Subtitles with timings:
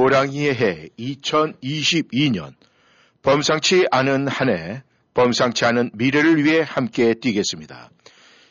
[0.00, 2.54] 호랑이의 해 2022년
[3.20, 7.90] 범상치 않은 한 해, 범상치 않은 미래를 위해 함께 뛰겠습니다.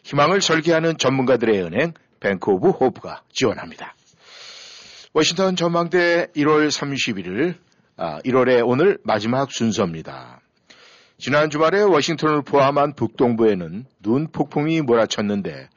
[0.03, 3.95] 희망을 설계하는 전문가들의 은행 Bank of Hope가 지원합니다.
[5.13, 7.55] 워싱턴 전망대 1월 31일,
[7.97, 10.41] 아, 1월의 오늘 마지막 순서입니다.
[11.17, 15.67] 지난 주말에 워싱턴을 포함한 북동부에는 눈 폭풍이 몰아쳤는데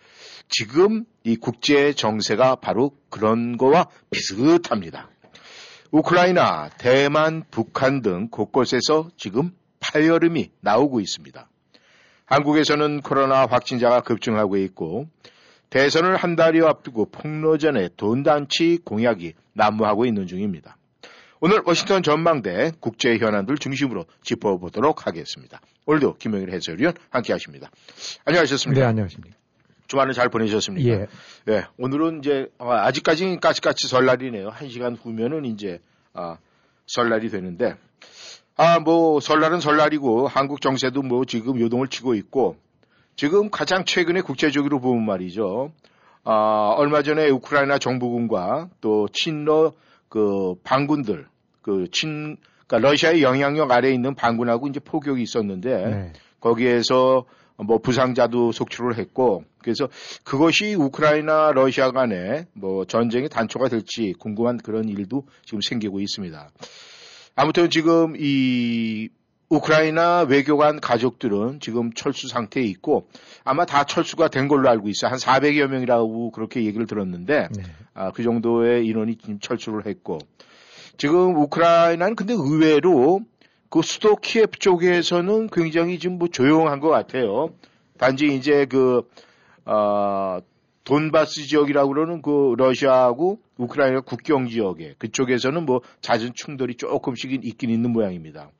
[0.50, 5.08] 지금 이 국제 정세가 바로 그런 거와 비슷합니다.
[5.92, 11.48] 우크라이나, 대만, 북한 등 곳곳에서 지금 파열음이 나오고 있습니다.
[12.24, 15.06] 한국에서는 코로나 확진자가 급증하고 있고
[15.68, 20.78] 대선을 한 달여 앞두고 폭로전에 돈단치 공약이 난무하고 있는 중입니다.
[21.40, 25.60] 오늘 워싱턴 전망대 국제 현안들 중심으로 짚어보도록 하겠습니다.
[25.84, 27.70] 오늘도 김영일 해설위원 함께 하십니다.
[28.24, 28.80] 안녕하셨습니까?
[28.80, 29.41] 네, 안녕하십니까.
[29.92, 30.88] 주말은 잘 보내셨습니까?
[30.90, 31.06] 예.
[31.48, 31.66] 예.
[31.76, 34.48] 오늘은 이제 아, 아직까지는 까치까치 설날이네요.
[34.48, 35.80] 한 시간 후면은 이제
[36.14, 36.38] 아,
[36.86, 37.76] 설날이 되는데
[38.56, 42.56] 아 뭐 설날은 설날이고 한국 정세도 뭐 지금 요동을 치고 있고
[43.16, 45.72] 지금 가장 최근에 국제적으로 보면 말이죠.
[46.24, 49.72] 아 얼마 전에 우크라이나 정부군과 또 친러
[50.08, 51.26] 그 반군들
[51.60, 56.12] 그친 그러니까 러시아의 영향력 아래에 있는 반군하고 이제 포격이 있었는데 네.
[56.40, 57.26] 거기에서
[57.62, 59.88] 뭐 부상자도 속출을 했고 그래서
[60.24, 66.50] 그것이 우크라이나 러시아 간에 뭐 전쟁의 단초가 될지 궁금한 그런 일도 지금 생기고 있습니다.
[67.34, 69.08] 아무튼 지금 이
[69.48, 73.06] 우크라이나 외교관 가족들은 지금 철수 상태에 있고
[73.44, 75.10] 아마 다 철수가 된 걸로 알고 있어요.
[75.10, 77.62] 한 400여 명이라고 그렇게 얘기를 들었는데 네.
[77.92, 80.18] 아, 그 정도의 인원이 지금 철수를 했고
[80.96, 83.20] 지금 우크라이나는 근데 의외로
[83.72, 87.54] 그 수도 키예프 쪽에서는 굉장히 지금 뭐 조용한 것 같아요.
[87.96, 89.08] 단지 이제 그,
[89.64, 90.40] 어,
[90.84, 97.92] 돈바스 지역이라고 그러는 그 러시아하고 우크라이나 국경 지역에 그쪽에서는 뭐 잦은 충돌이 조금씩 있긴 있는
[97.92, 98.50] 모양입니다.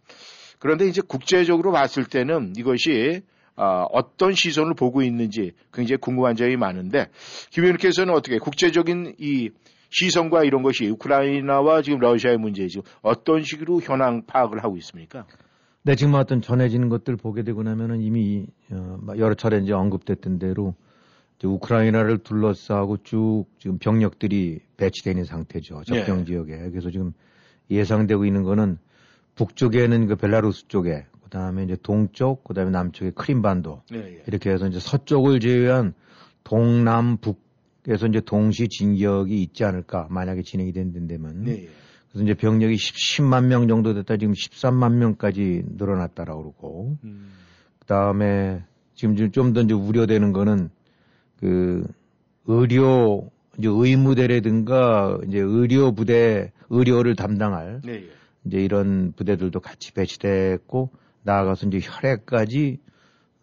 [0.59, 3.21] 그런데 이제 국제적으로 봤을 때는 이것이
[3.55, 7.09] 어, 어떤 시선을 보고 있는지 굉장히 궁금한 점이 많은데
[7.51, 9.51] 김 의원께서는 어떻게 국제적인 이
[9.93, 15.27] 시선과 이런 것이 우크라이나와 지금 러시아의 문제 지금 어떤 식으로 현황 파악을 하고 있습니까?
[15.83, 20.75] 네, 지금 어떤 전해지는 것들 보게 되고 나면은 이미 어, 여러 차례 이제 언급됐던 대로
[21.39, 25.83] 이제 우크라이나를 둘러싸고 쭉 지금 병력들이 배치되어 있는 상태죠.
[25.85, 26.25] 접경 네.
[26.25, 26.57] 지역에.
[26.71, 27.13] 그래서 지금
[27.71, 28.79] 예상되고 있는 거는
[29.35, 34.67] 북쪽에는 그 벨라루스 쪽에, 그 다음에 이제 동쪽, 그 다음에 남쪽에 크림반도 네, 이렇게 해서
[34.69, 35.95] 이제 서쪽을 제외한
[36.45, 37.42] 동남 북
[37.89, 40.07] 에서 이제 동시 진격이 있지 않을까.
[40.11, 41.43] 만약에 진행이 된다면.
[41.45, 41.69] 네.
[42.11, 44.17] 그래서 이제 병력이 10, 만명 정도 됐다.
[44.19, 46.97] 지금 13만 명까지 늘어났다라고 그러고.
[47.05, 47.33] 음,
[47.81, 48.63] 그다음에
[48.95, 50.71] 지금 좀 더 이제 우려되는 거는
[51.41, 51.85] 그
[52.47, 58.05] 의료 이제 의무대라든가 이제 의료 부대 의료를 담당할 네.
[58.45, 60.91] 이제 이런 부대들도 같이 배치됐고
[61.23, 62.79] 나아가서 이제 혈액까지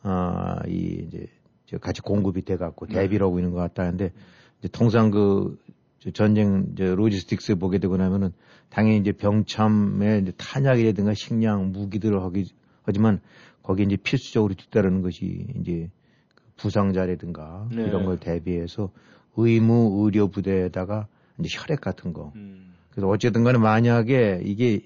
[0.01, 1.38] 아이 이제 저
[1.77, 2.95] 같이 공급이 돼 갖고 네.
[2.95, 4.11] 대비를 하고 있는 것 같다는데
[4.59, 8.31] 이제 통상 그저 전쟁 이제 logistics 보게 되고 나면은
[8.69, 12.45] 당연히 이제 병참에 이제 탄약이라든가 식량 무기들을 하기
[12.83, 13.21] 하지만
[13.63, 15.89] 거기에 이제 필수적으로 뒤따르는 것이 이제
[16.35, 17.83] 그 부상자라든가 네.
[17.83, 18.91] 이런 걸 대비해서
[19.37, 21.07] 의무 의료 부대에다가
[21.39, 24.81] 이제 혈액 같은 거 음, 그래서 어쨌든 간에 만약에 이게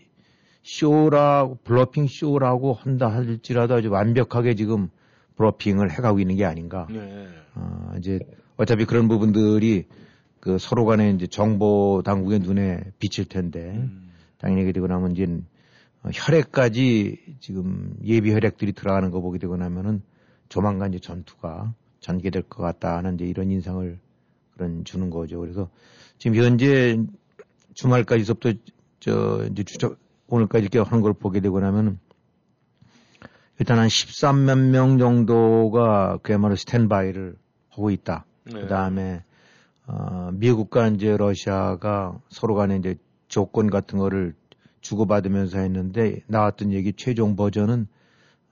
[0.63, 4.89] 쇼라고, bluffing 쇼라고 한다 할지라도 아주 완벽하게 지금
[5.35, 6.87] 블러핑을 해가고 있는 게 아닌가.
[6.89, 7.27] 네.
[7.55, 8.19] 어, 이제
[8.57, 9.85] 어차피 그런 부분들이
[10.39, 15.25] 그 서로 간에 이제 정보 당국의 눈에 비칠 텐데 음, 당연히 되고 나면 이제
[16.03, 20.01] 어, 혈액까지 지금 예비 혈액들이 들어가는 거 보게 되고 나면은
[20.49, 23.97] 조만간 이제 전투가 전개될 것 같다는 이제 이런 인상을
[24.51, 25.39] 그런 주는 거죠.
[25.39, 25.69] 그래서
[26.17, 27.01] 지금 현재
[27.73, 28.53] 주말까지서부터
[28.99, 29.95] 저 이제 주저
[30.27, 31.99] 오늘까지 이렇게 하는 걸 보게 되고 나면은
[33.59, 37.35] 일단 한 13만 명 정도가 그야말로 스탠바이를
[37.69, 38.25] 하고 있다.
[38.45, 38.61] 네.
[38.61, 39.23] 그 다음에
[39.85, 42.95] 어, 미국과 이제 러시아가 서로 간에 이제
[43.27, 44.33] 조건 같은 거를
[44.81, 47.87] 주고받으면서 했는데 나왔던 얘기 최종 버전은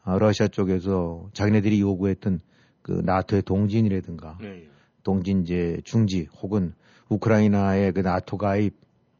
[0.03, 2.42] 어, 러시아 쪽에서 자기네들이 요구했던
[2.81, 4.68] 그 나토의 동진이라든가 네.
[5.03, 6.74] 동진 이제 중지 혹은
[7.09, 8.75] 우크라이나의 그 나토 가입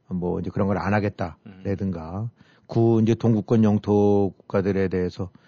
[0.08, 0.94] 뭐 이제 그런 걸안 음.
[0.94, 2.30] 하겠다라든가
[2.66, 5.41] 구 이제 동구권 영토 국가들에 대해서 그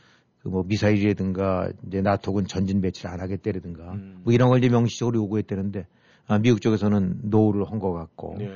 [0.44, 4.20] 뭐 미사일이라든가 이제 나토군 전진 배치를 안 하겠다라든가 음.
[4.24, 5.88] 뭐 이런 걸 이제 명시적으로 요구했다는데
[6.28, 8.52] 아, 미국 쪽에서는 no를 한 것 같고 예.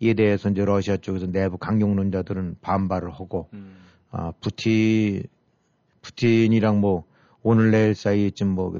[0.00, 3.76] 이에 대해서 이제 러시아 쪽에서 내부 강경론자들은 반발을 하고 음.
[4.10, 5.22] 아, 푸틴,
[6.02, 7.04] 푸틴이랑 뭐
[7.42, 8.78] 오늘 내일 사이에쯤 뭐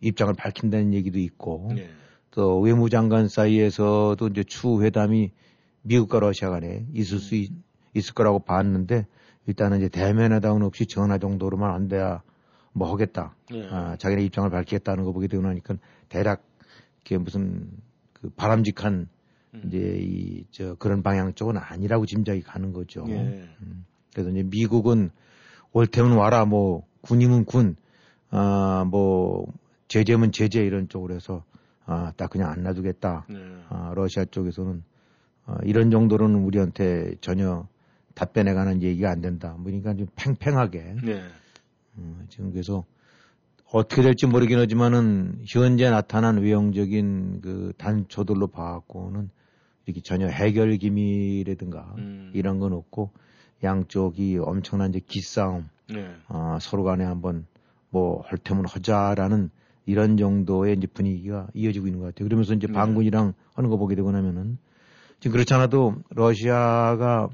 [0.00, 1.88] 입장을 밝힌다는 얘기도 있고 예.
[2.30, 5.30] 또 외무장관 사이에서도 이제 추후 회담이
[5.82, 7.50] 미국과 러시아 간에 있을 수 있,
[7.94, 9.06] 있을 거라고 봤는데
[9.48, 12.22] 일단은 이제 대면 회담은 없이 전화 정도로만 안 돼야
[12.74, 13.34] 뭐 하겠다.
[13.54, 13.66] 예.
[13.70, 15.74] 아, 자기네 입장을 밝히겠다는 거 보게 되고 나니까
[16.10, 16.44] 대략
[17.00, 17.66] 이게 무슨
[18.12, 19.08] 그 바람직한
[19.54, 19.62] 음.
[19.66, 23.04] 이제 이 저 그런 방향 쪽은 아니라고 짐작이 가는 거죠.
[23.08, 23.48] 예.
[24.12, 25.10] 그래서 이제 미국은
[25.72, 27.76] 올 테면 와라 뭐 군이면 군,
[28.30, 29.46] 아뭐
[29.88, 31.44] 제재면 제재 이런 쪽으로 해서
[31.86, 33.26] 아딱 그냥 안 놔두겠다.
[33.30, 33.34] 예.
[33.70, 34.82] 아 러시아 쪽에서는
[35.46, 37.66] 아, 이런 정도로는 우리한테 전혀
[38.18, 39.54] 답변해가는 얘기가 안 된다.
[39.56, 41.22] 뭐 그러니까 좀 팽팽하게 예.
[41.96, 42.84] 어, 지금 그래서
[43.70, 49.30] 어떻게 될지 모르긴 하지만은 현재 나타난 외형적인 그 단초들로 봐갖고는
[49.86, 52.32] 이렇게 전혀 해결 기미라든가 음.
[52.34, 53.12] 이런 건 없고
[53.62, 56.10] 양쪽이 엄청난 이제 기싸움 예.
[56.26, 57.46] 아, 서로 간에 한번
[57.90, 59.50] 뭐 헐템을 하자라는
[59.86, 62.26] 이런 정도의 이제 분위기가 이어지고 있는 것 같아요.
[62.26, 62.72] 그러면서 이제 네.
[62.72, 64.58] 반군이랑 하는 거 보게 되고 나면은
[65.20, 67.28] 지금 그렇지 않아도 러시아가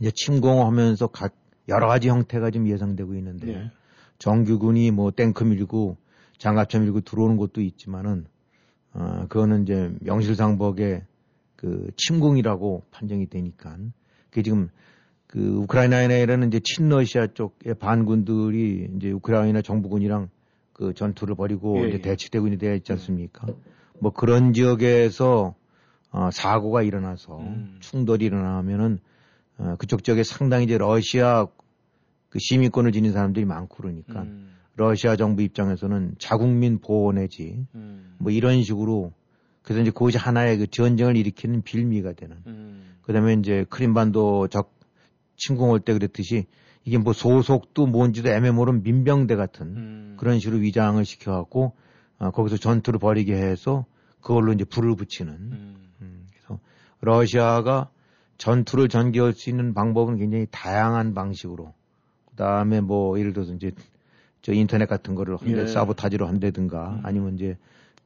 [0.00, 1.34] 이제 침공하면서 각
[1.68, 3.70] 여러 가지 형태가 지금 예상되고 있는데 예.
[4.18, 5.96] 정규군이 뭐 탱크 밀고
[6.38, 8.26] 장갑차 밀고 들어오는 것도 있지만은
[8.92, 11.04] 어, 그거는 이제 명실상부하게
[11.56, 13.76] 그 침공이라고 판정이 되니까
[14.30, 14.68] 그게 지금
[15.26, 20.28] 그 우크라이나에는 이제 친러시아 쪽의 반군들이 이제 우크라이나 정부군이랑
[20.72, 22.00] 그 전투를 벌이고 예, 이제 예.
[22.00, 23.46] 대치되고 있는 데가 있지 않습니까?
[23.98, 25.54] 뭐 그런 지역에서
[26.10, 27.76] 어, 사고가 일어나서 음.
[27.80, 29.00] 충돌이 일어나면은
[29.58, 31.46] 어, 그쪽 지역에 상당히 이제 러시아
[32.28, 34.54] 그 시민권을 지닌 사람들이 많고 그러니까 음.
[34.76, 38.14] 러시아 정부 입장에서는 자국민 보호 내지 음.
[38.18, 39.12] 뭐 이런 식으로
[39.62, 42.96] 그래서 이제 그것이 하나의 그 전쟁을 일으키는 빌미가 되는 음.
[43.02, 44.74] 그다음에 이제 크림반도 적
[45.36, 46.46] 침공할 때 그랬듯이
[46.84, 50.16] 이게 뭐 소속도 뭔지도 애매모른 민병대 같은 음.
[50.18, 51.74] 그런 식으로 위장을 시켜갖고
[52.18, 53.86] 어, 거기서 전투를 벌이게 해서
[54.20, 55.76] 그걸로 이제 불을 붙이는 음.
[56.00, 56.60] 음, 그래서
[57.00, 57.90] 러시아가
[58.38, 61.72] 전투를 전개할 수 있는 방법은 굉장히 다양한 방식으로
[62.30, 63.72] 그다음에 뭐 예를 들어서 이제
[64.42, 65.66] 저 인터넷 같은 거를 한데 예.
[65.66, 67.00] 사보타지로 한다든가 음.
[67.02, 67.56] 아니면 이제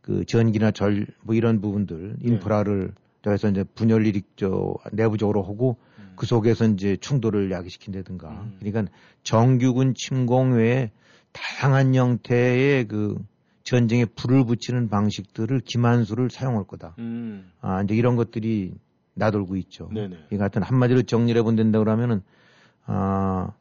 [0.01, 2.29] 그 전기나 절 뭐 이런 부분들 예.
[2.29, 2.93] 인프라를
[3.23, 6.13] 저해서 이제 분열 저 내부적으로 하고 음.
[6.17, 8.57] 그 속에서 이제 충돌을 야기시킨다든가 음.
[8.61, 8.93] 그러니까
[9.23, 10.91] 정규군 침공 외에
[11.33, 13.17] 다양한 형태의 그
[13.63, 16.95] 전쟁에 불을 붙이는 방식들을 기만수를 사용할 거다.
[16.99, 17.53] 음.
[17.61, 18.75] 아, 이제 이런 것들이
[19.15, 19.89] 나돌고 있죠.
[19.93, 20.17] 네네.
[20.33, 22.23] 이 같은 한마디로 정리를 해본다고 그러면은,
[22.87, 23.53] 아,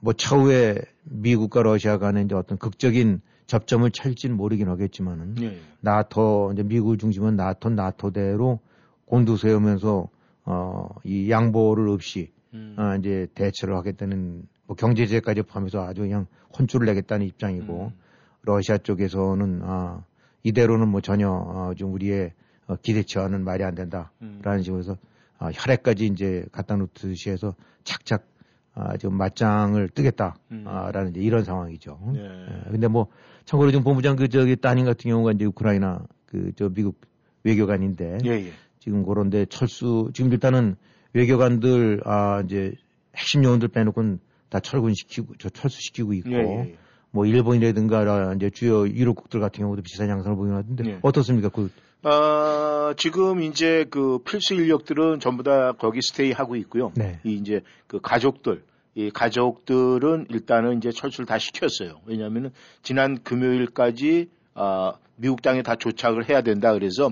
[0.00, 5.58] 뭐 차후에 미국과 러시아 간에 이제 어떤 극적인 접점을 찰지는 모르긴 하겠지만은, 예.
[5.80, 8.60] 나토, 이제 미국을 중심은 나토, 나토대로
[9.06, 10.08] 곤두세우면서,
[10.44, 12.74] 어, 이 양보를 없이, 음.
[12.76, 16.26] 아, 이제 대처를 하겠다는, 뭐 경제 제까지 포함해서 아주 그냥
[16.58, 18.00] 혼쭐을 내겠다는 입장이고, 음.
[18.42, 20.02] 러시아 쪽에서는, 아,
[20.42, 22.32] 이대로는 뭐 전혀, 어, 좀 우리의
[22.66, 24.12] 어, 기대치와는 말이 안 된다.
[24.22, 24.40] 음.
[24.42, 24.96] 라는 식으로 해서
[25.38, 27.54] 아, 혈액까지 이제 갖다 놓듯이 해서
[27.84, 28.26] 착착
[28.74, 30.36] 아, 좀 맞짱을 뜨겠다.
[30.50, 30.64] 음.
[30.66, 31.98] 아, 라는 이제 이런 상황이죠.
[32.12, 32.20] 네.
[32.20, 33.08] 예, 근데 뭐
[33.44, 37.00] 참고로 지금 본부장 그 저기 따님 같은 경우가 이제 우크라이나 그 저 미국
[37.46, 38.52] 외교관인데 예, 예.
[38.80, 40.76] 지금 그런데 철수 지금 일단은
[41.12, 42.74] 외교관들 아 이제
[43.16, 46.76] 핵심 요원들 빼놓고는 다 철군시키고 저 철수시키고 있고 예, 예, 예.
[47.10, 50.98] 뭐 일본이라든가 이제 주요 유럽국들 같은 경우도 비슷한 양상을 보이긴 하던데 예.
[51.02, 51.48] 어떻습니까?
[51.48, 51.70] 그
[52.08, 56.92] 아, 지금 이제 그 필수 인력들은 전부 다 거기 스테이 하고 있고요.
[56.94, 57.18] 네.
[57.24, 58.62] 이 이제 그 가족들,
[58.94, 62.00] 이 가족들은 일단은 이제 철수를 다 시켰어요.
[62.06, 62.52] 왜냐하면은
[62.84, 67.10] 지난 금요일까지 아, 미국 땅에 다 도착을 해야 된다 그래서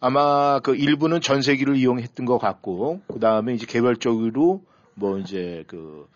[0.00, 4.62] 아마 그 일부는 전세기를 이용했던 것 같고 그 다음에 이제 개별적으로
[4.94, 6.06] 뭐 이제 그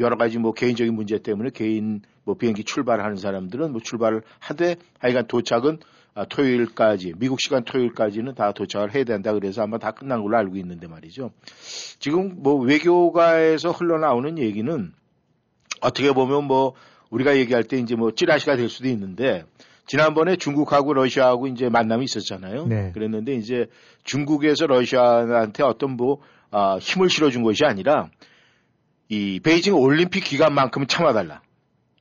[0.00, 5.28] 여러 가지 뭐 개인적인 문제 때문에 개인 뭐 비행기 출발하는 사람들은 뭐 출발을 하되 하여간
[5.28, 10.36] 도착은 아, 토요일까지 미국 시간 토요일까지는 다 도착을 해야 된다 그래서 아마 다 끝난 걸로
[10.36, 11.30] 알고 있는데 말이죠.
[11.98, 14.92] 지금 뭐 외교가에서 흘러나오는 얘기는
[15.80, 16.74] 어떻게 보면 뭐
[17.10, 19.44] 우리가 얘기할 때 이제 뭐 찌라시가 될 수도 있는데
[19.86, 22.66] 지난번에 중국하고 러시아하고 이제 만남이 있었잖아요.
[22.66, 22.90] 네.
[22.92, 23.66] 그랬는데 이제
[24.04, 26.20] 중국에서 러시아한테 어떤 뭐
[26.50, 28.08] 아, 힘을 실어준 것이 아니라
[29.08, 31.40] 이 베이징 올림픽 기간만큼은 참아달라.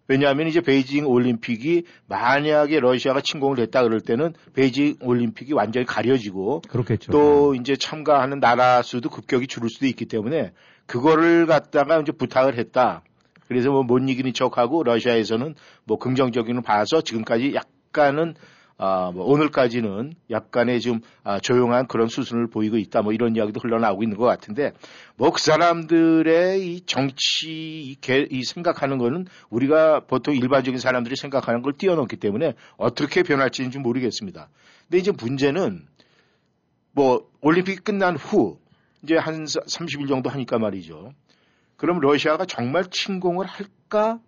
[0.08, 7.12] 왜냐하면 이제 베이징 올림픽이 만약에 러시아가 침공을 했다 그럴 때는 베이징 올림픽이 완전히 가려지고 그렇겠죠.
[7.12, 10.52] 또 이제 참가하는 나라 수도 급격히 줄을 수도 있기 때문에
[10.86, 13.02] 그거를 갖다가 이제 부탁을 했다.
[13.48, 18.36] 그래서 뭐 못 이기는 척하고 러시아에서는 뭐 긍정적인 봐서 지금까지 약간은
[18.78, 23.02] 아, 뭐 오늘까지는 약간의 좀 아, 조용한 그런 수순을 보이고 있다.
[23.02, 24.72] 뭐 이런 이야기도 흘러나오고 있는 것 같은데
[25.16, 31.62] 뭐 그 사람들의 이 정치 이, 개, 이 생각하는 거는 우리가 보통 일반적인 사람들이 생각하는
[31.62, 34.50] 걸 뛰어넘기 때문에 어떻게 변할지는 좀 모르겠습니다.
[34.84, 35.86] 근데 이제 문제는
[36.92, 38.60] 뭐 올림픽이 끝난 후
[39.04, 41.12] 이제 한 30일 정도 하니까 말이죠.
[41.76, 44.20] 그럼 러시아가 정말 침공을 할까?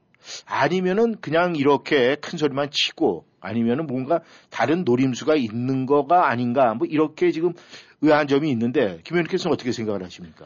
[0.45, 7.31] 아니면은 그냥 이렇게 큰 소리만 치고 아니면은 뭔가 다른 노림수가 있는 거가 아닌가 뭐 이렇게
[7.31, 7.53] 지금
[8.01, 10.45] 의아한 점이 있는데 김 의원께서는 어떻게 생각을 하십니까?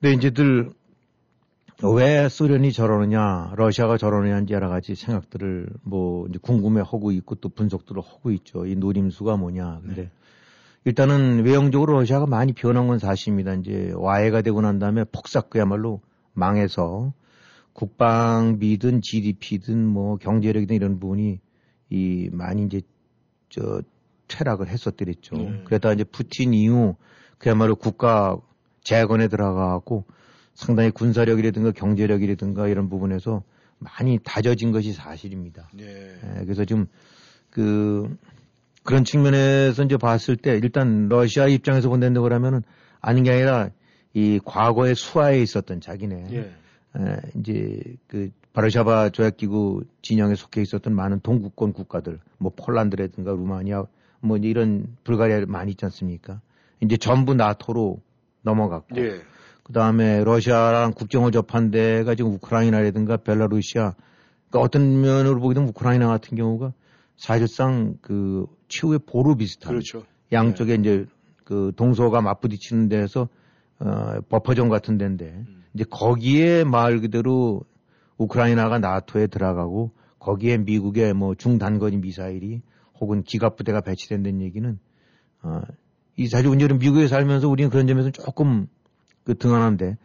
[0.00, 0.72] 네, 이제들
[1.82, 7.48] 왜 소련이 저러느냐, 러시아가 저러느냐 이제 여러 가지 생각들을 뭐 이제 궁금해 하고 있고 또
[7.48, 8.66] 분석들을 하고 있죠.
[8.66, 9.80] 이 노림수가 뭐냐.
[9.84, 10.10] 근데 네.
[10.84, 13.54] 일단은 외형적으로 러시아가 많이 변한 건 사실입니다.
[13.54, 16.00] 이제 와해가 되고 난 다음에 폭삭 그야말로
[16.32, 17.12] 망해서
[17.74, 21.38] 국방비든 GDP든 뭐 경제력이든 이런 부분이
[21.90, 22.82] 이 많이 이제
[23.48, 23.82] 저
[24.28, 25.36] 퇴락을 했었더랬죠.
[25.36, 25.62] 네.
[25.64, 26.96] 그러다 이제 푸틴 이후
[27.38, 28.36] 그야말로 국가
[28.82, 30.04] 재건에 들어가고
[30.54, 33.42] 상당히 군사력이라든가 경제력이라든가 이런 부분에서
[33.78, 35.68] 많이 다져진 것이 사실입니다.
[35.72, 35.84] 네.
[35.84, 36.86] 예, 그래서 지금
[37.50, 38.16] 그
[38.82, 42.62] 그런 측면에서 이제 봤을 때 일단 러시아 입장에서 본다고 그러면은
[43.00, 43.70] 아닌 게 아니라
[44.14, 46.38] 이 과거에 수하에 있었던 자기네 예.
[46.38, 53.84] 에, 이제 그 바르샤바 조약기구 진영에 속해 있었던 많은 동구권 국가들, 뭐 폴란드라든가 루마니아,
[54.18, 56.40] 뭐 이런 불가리아 많이 있지 않습니까?
[56.80, 58.00] 이제 전부 나토로
[58.42, 59.20] 넘어갔고, 예.
[59.62, 63.94] 그 다음에 러시아랑 국경을 접한 데가 지금 우크라이나라든가 벨라루시아,
[64.50, 66.72] 그러니까 어떤 면으로 보게 되면 우크라이나 같은 경우가
[67.16, 70.02] 사실상 그 최후의 보루 비슷한 그렇죠.
[70.32, 70.80] 양쪽에 네.
[70.80, 71.06] 이제
[71.44, 73.28] 그 동서가 맞부딪히는 데서
[73.78, 75.62] 어, 버퍼존 같은 데인데 음.
[75.74, 77.62] 이제 거기에 말 그대로
[78.18, 82.60] 우크라이나가 나토에 들어가고 거기에 미국의 뭐 중단거리 미사일이
[83.00, 84.78] 혹은 기갑부대가 배치된다는 얘기는
[85.42, 85.60] 어,
[86.16, 88.66] 이 사실 우리는 미국에 살면서 우리는 그런 점에서 조금
[89.24, 89.96] 그 등한한데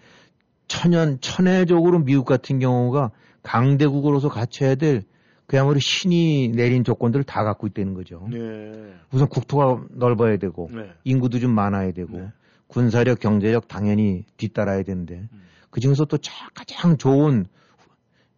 [0.68, 5.04] 천연 천혜적으로 미국 같은 경우가 강대국으로서 갖춰야 될
[5.48, 8.28] 그야말로 신이 내린 조건들을 다 갖고 있다는 거죠.
[8.32, 8.72] 네.
[9.12, 10.90] 우선 국토가 넓어야 되고 네.
[11.04, 12.32] 인구도 좀 많아야 되고 네.
[12.68, 15.42] 군사력, 경제력 당연히 뒤따라야 되는데 음.
[15.70, 16.18] 그 중에서 또
[16.54, 17.46] 가장 좋은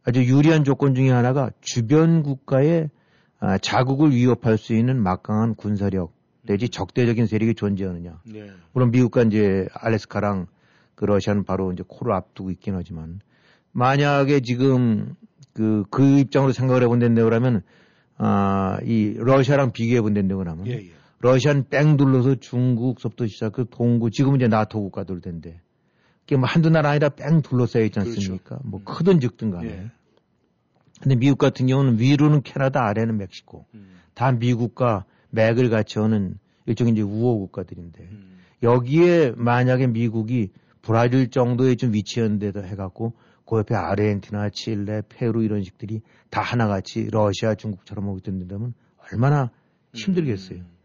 [0.05, 2.89] 아주 유리한 조건 중에 하나가 주변 국가의
[3.39, 8.21] 아, 자국을 위협할 수 있는 막강한 군사력 내지 적대적인 세력이 존재하느냐.
[8.25, 8.49] 네.
[8.71, 10.45] 물론 미국과 이제 알래스카랑
[10.93, 13.19] 그 러시아는 바로 이제 코를 앞두고 있긴 하지만
[13.71, 15.15] 만약에 지금
[15.53, 17.63] 그, 그 입장으로 생각을 해본다고 하면
[18.17, 20.91] 아, 이 러시아랑 비교해 본다고 하면 예, 예.
[21.19, 25.61] 러시아는 뺑 둘러서 중국서부터 시작 그 동구 지금 이제 나토 국가들 된데
[26.25, 28.11] 그게 뭐 한두 나라 아니라 뺑 둘러싸여 있지 그렇죠.
[28.11, 28.43] 않습니까?
[28.57, 28.67] 그렇죠.
[28.67, 28.85] 뭐 음.
[28.85, 29.69] 크든 적든 간에.
[29.69, 29.91] 예.
[31.01, 33.65] 근데 미국 같은 경우는 위로는 캐나다, 아래는 멕시코.
[33.75, 33.99] 음.
[34.15, 38.39] 다 미국과 맥을 같이 오는 일종의 이제 우호 국가들인데 음.
[38.63, 40.49] 여기에 만약에 미국이
[40.81, 43.13] 브라질 정도의 좀 위치연대도 해갖고
[43.45, 46.01] 그 옆에 아르헨티나, 칠레, 페루 이런 식들이
[46.31, 48.73] 다 하나같이 러시아, 중국처럼 오게 된다면
[49.11, 49.51] 얼마나
[49.93, 50.59] 힘들겠어요.
[50.59, 50.75] 음.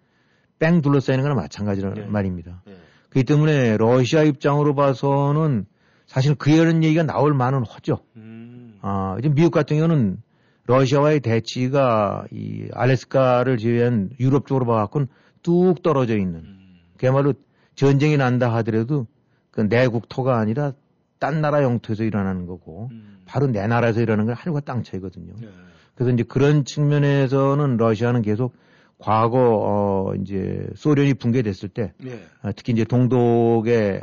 [0.58, 2.04] 뺑 둘러싸이는 거나 마찬가지란 네.
[2.04, 2.62] 말입니다.
[2.66, 2.76] 네.
[3.10, 5.66] 그렇기 때문에 러시아 입장으로 봐서는
[6.06, 8.00] 사실 그런 얘기가 나올 만은 하죠.
[8.16, 8.78] 음.
[8.82, 10.18] 아, 이제 미국 같은 경우는
[10.66, 15.08] 러시아와의 대치가 이 알래스카를 제외한 유럽 쪽으로 봐갖고는
[15.42, 16.80] 뚝 떨어져 있는 음.
[16.96, 17.34] 그야말로
[17.74, 19.06] 전쟁이 난다 하더라도
[19.50, 20.72] 그 내국토가 아니라
[21.18, 23.20] 딴 나라 영토에서 일어나는 거고 음.
[23.26, 25.34] 바로 내 나라에서 일어나는 건 하늘과 땅 차이거든요.
[25.40, 25.48] 네.
[25.94, 28.54] 그래서 이제 그런 측면에서는 러시아는 계속
[29.00, 32.12] 과거 어 이제 소련이 붕괴됐을 때 예.
[32.42, 34.02] 어, 특히 이제 동독의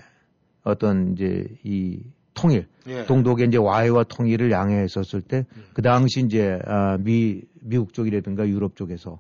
[0.64, 2.02] 어떤 이제 이
[2.34, 3.06] 통일, 예.
[3.06, 5.82] 동독의 이제 와해와 통일을 양해했었을 때그 음.
[5.82, 9.20] 당시 이제 아, 미 미국 쪽이라든가 유럽 쪽에서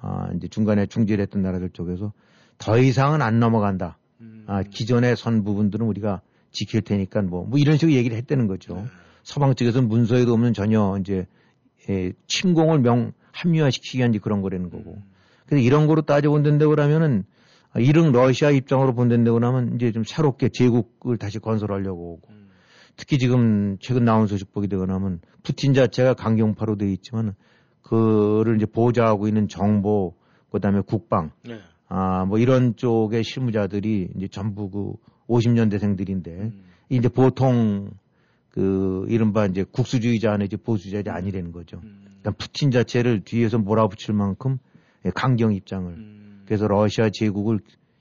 [0.00, 2.12] 아, 이제 중간에 중재했던 나라들 쪽에서
[2.58, 3.98] 더 이상은 안 넘어간다.
[4.20, 4.44] 음.
[4.46, 8.76] 아, 기존에 선 부분들은 우리가 지킬 테니까 뭐, 뭐 이런 식으로 얘기를 했다는 거죠.
[8.76, 8.84] 네.
[9.22, 11.26] 서방 측에서는 문서에도 없는 전혀 이제
[11.90, 14.98] 예, 침공을 명 합리화시키기 위한 그런 거라는 거고.
[15.46, 17.24] 그래서 이런 거로 따져본다고 그러면은
[17.76, 22.28] 이런 러시아 입장으로 본다고 하면 이제 좀 새롭게 제국을 다시 건설하려고 오고.
[22.30, 22.46] 음.
[22.96, 27.34] 특히 지금 최근 나온 소식 보게 되거나 하면 푸틴 자체가 강경파로 되어 있지만
[27.82, 30.14] 그를 이제 보좌하고 있는 정보
[30.50, 31.60] 그다음에 국방 네.
[31.88, 34.94] 아뭐 이런 쪽의 실무자들이 이제 전부 그
[35.28, 36.64] 50년대생들인데 음.
[36.88, 37.90] 이제 보통
[38.48, 41.80] 그 이른바 이제 국수주의자 내지 보수주의자 아니라는 거죠.
[41.84, 42.06] 음.
[42.26, 44.58] 그러니까 푸틴 자체를 뒤에서 몰아붙일 만큼
[45.14, 46.42] 강경 입장을 음.
[46.44, 47.60] 그래서 러시아 제국을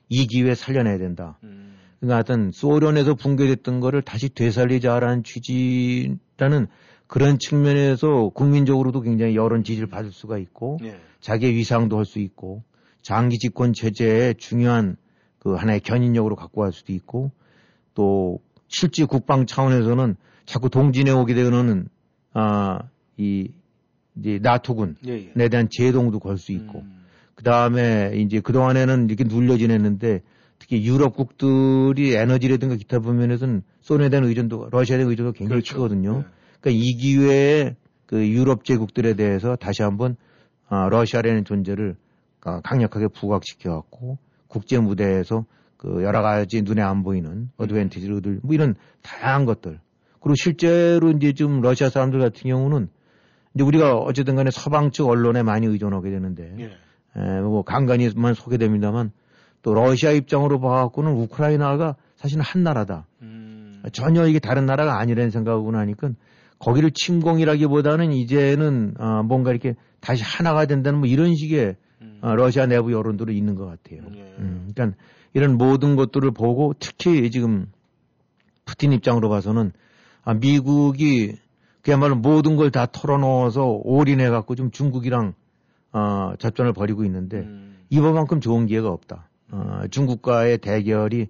[0.09, 1.37] 이 기회에 살려내야 된다.
[1.43, 1.75] 음.
[1.99, 6.67] 그러니까 하여튼 소련에서 붕괴됐던 거를 다시 되살리자라는 취지라는
[7.07, 10.97] 그런 측면에서 국민적으로도 굉장히 여론 지지를 받을 수가 있고 예.
[11.19, 12.63] 자기의 위상도 할 수 있고
[13.03, 14.97] 장기 집권 체제의 중요한
[15.37, 17.31] 그 하나의 견인력으로 갖고 갈 수도 있고
[17.93, 20.15] 또 실제 국방 차원에서는
[20.47, 21.87] 자꾸 동진해 오게 되는
[22.33, 23.49] 아이
[24.17, 25.47] 이제 나토군에 예, 예.
[25.49, 27.05] 대한 제동도 걸 수 있고 음.
[27.35, 30.21] 그 다음에 이제 그 동안에는 이렇게 눌려 지냈는데
[30.57, 35.75] 특히 유럽국들이 에너지라든가 기타 부면에서는 소련에 대한 의존도, 러시아에 대한 의존도 굉장히 그렇죠.
[35.75, 36.23] 크거든요.
[36.25, 36.31] 예.
[36.61, 40.15] 그러니까 이 기회에 그 유럽 제국들에 대해서 다시 한번
[40.67, 41.95] 아, 러시아라는 존재를
[42.41, 44.17] 아, 강력하게 부각시켜갖고
[44.47, 45.45] 국제 무대에서
[45.77, 49.79] 그 여러 가지 눈에 안 보이는 어드밴티지를 얻을 뭐 이런 다양한 것들.
[50.21, 52.89] 그리고 실제로 이제 좀 러시아 사람들 같은 경우는
[53.55, 56.65] 이제 우리가 어쨌든 간에 서방 측 언론에 많이 의존하게 되는데 예.
[57.19, 59.11] 에, 뭐 간간히만 소개됩니다만
[59.61, 63.07] 또 러시아 입장으로 봐갖고는 우크라이나가 사실은 한 나라다.
[63.21, 63.81] 음.
[63.93, 66.11] 전혀 이게 다른 나라가 아니라는 생각하고 나니까
[66.59, 72.19] 거기를 침공이라기보다는 이제는 어, 뭔가 이렇게 다시 하나가 된다는 뭐 이런 식의 음.
[72.21, 74.01] 어, 러시아 내부 여론들이 있는 것 같아요.
[74.15, 74.35] 예.
[74.39, 74.97] 음, 그러니까
[75.33, 77.67] 이런 모든 것들을 보고 특히 지금
[78.65, 79.71] 푸틴 입장으로 봐서는
[80.23, 81.37] 아, 미국이
[81.85, 85.35] 그야말로 모든 걸 다 털어놓아서 올인해 갖고 좀 중국이랑
[85.93, 87.77] 어, 접전을 벌이고 있는데 음.
[87.91, 89.29] 이번만큼 좋은 기회가 없다.
[89.51, 91.27] 어, 중국과의 대결이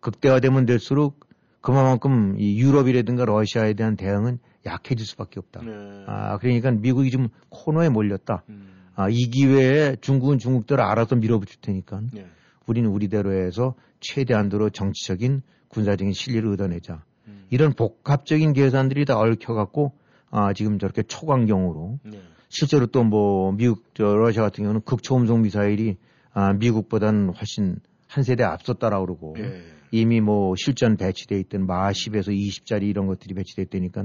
[0.00, 1.28] 극대화되면 될수록
[1.60, 5.60] 그만큼 이 유럽이라든가 러시아에 대한 대응은 약해질 수밖에 없다.
[5.60, 6.04] 네.
[6.06, 8.44] 아, 그러니까 미국이 좀 코너에 몰렸다.
[8.48, 8.88] 음.
[8.96, 12.26] 아, 이 기회에 중국은 중국대로 알아서 밀어붙일 테니까 예.
[12.66, 17.02] 우리는 우리대로 해서 최대한도로 정치적인 군사적인 실리를 얻어내자.
[17.48, 17.50] 음.
[17.50, 19.92] 이런 복합적인 계산들이 다 얽혀갖고
[20.30, 22.20] 아, 지금 저렇게 초강경으로 예.
[22.48, 25.96] 실제로 또 뭐 미국, 저 러시아 같은 경우는 극초음속 미사일이
[26.32, 27.76] 아, 미국보다는 훨씬
[28.06, 29.62] 한 세대 앞섰다라고 그러고 예.
[29.90, 34.04] 이미 뭐 실전 배치돼 있던 마 10에서 20짜리 이런 것들이 배치돼 있다니까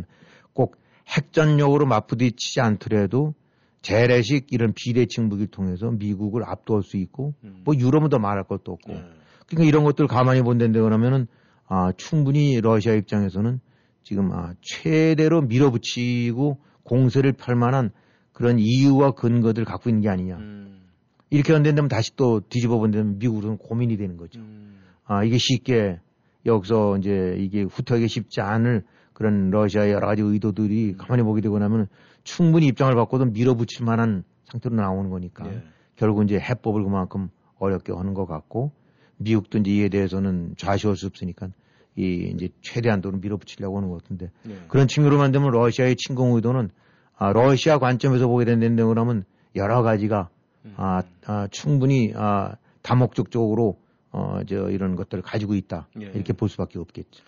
[0.54, 0.78] 꼭
[1.10, 3.34] 핵전력으로 맞부딪히지 않더라도
[3.82, 7.62] 재래식 이런 비대칭 무기를 통해서 미국을 압도할 수 있고 음.
[7.66, 9.04] 뭐 유럽은 더 말할 것도 없고 예.
[9.48, 11.28] 그러니까 이런 것들 가만히 본다는데 그러면은
[11.68, 13.60] 아 충분히 러시아 입장에서는
[14.04, 17.92] 지금 아 최대로 밀어붙이고 공세를 펼 만한
[18.34, 20.84] 그런 이유와 근거들을 갖고 있는 게 아니냐 음.
[21.30, 24.40] 이렇게 한다면 다시 또 뒤집어 본다면 미국으로는 고민이 되는 거죠.
[24.40, 24.78] 음.
[25.06, 26.00] 아, 이게 쉽게
[26.46, 31.88] 여기서 이제 이게 후퇴하기 쉽지 않을 그런 러시아의 여러 가지 의도들이 가만히 보게 되고 나면
[32.24, 35.64] 충분히 입장을 바꿔도 밀어붙일 만한 상태로 나오는 거니까 예.
[35.96, 38.72] 결국 이제 해법을 그만큼 어렵게 하는 것 같고
[39.18, 41.50] 미국도 이제 이에 대해서는 좌시할 수 없으니까
[41.96, 44.58] 이 이제 최대한도로 밀어붙이려고 하는 것 같은데 예.
[44.68, 46.70] 그런 측면으로만 되면 러시아의 침공 의도는
[47.16, 49.24] 아, 러시아 관점에서 보게 된다는데 그러면
[49.56, 50.30] 여러 가지가
[50.66, 50.74] 음.
[50.78, 53.78] 아, 아, 충분히 아, 다목적적으로
[54.12, 56.06] 어, 저 이런 것들을 가지고 있다 예.
[56.14, 57.24] 이렇게 볼 수밖에 없겠죠.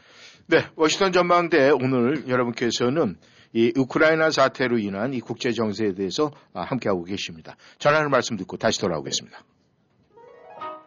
[0.47, 3.17] 네, 워싱턴 전망대 오늘 여러분께서는
[3.53, 7.55] 이 우크라이나 사태로 인한 이 국제 정세에 대해서 아, 함께하고 계십니다.
[7.79, 9.43] 전하는 말씀 듣고 다시 돌아오겠습니다.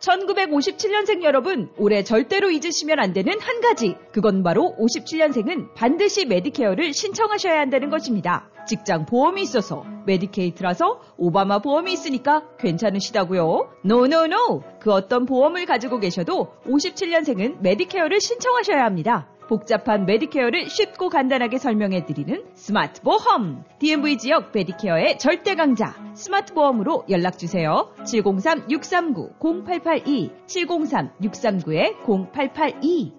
[0.01, 3.97] 1957년생 여러분, 올해 절대로 잊으시면 안 되는 한 가지.
[4.13, 8.49] 그건 바로 57년생은 반드시 Medicare를 신청하셔야 한다는 것입니다.
[8.67, 13.71] 직장 보험이 있어서 Medicaid라서 오바마 보험이 있으니까 괜찮으시다고요?
[13.83, 14.63] No no no!
[14.79, 19.29] 그 어떤 보험을 가지고 계셔도 57년생은 Medicare를 신청하셔야 합니다.
[19.49, 23.65] 복잡한 Medicare를 쉽고 간단하게 설명해 드리는 스마트 보험.
[23.81, 25.97] DMV 지역 Medicare의 절대 강자.
[26.15, 27.93] 스마트 보험으로 연락 주세요.
[28.05, 33.19] 703-639-0882, 703-639-0882.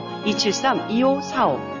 [0.25, 1.80] 273-2545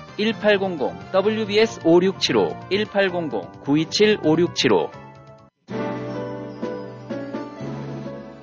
[0.21, 4.91] 1800 WBS 5675 1800 927 5675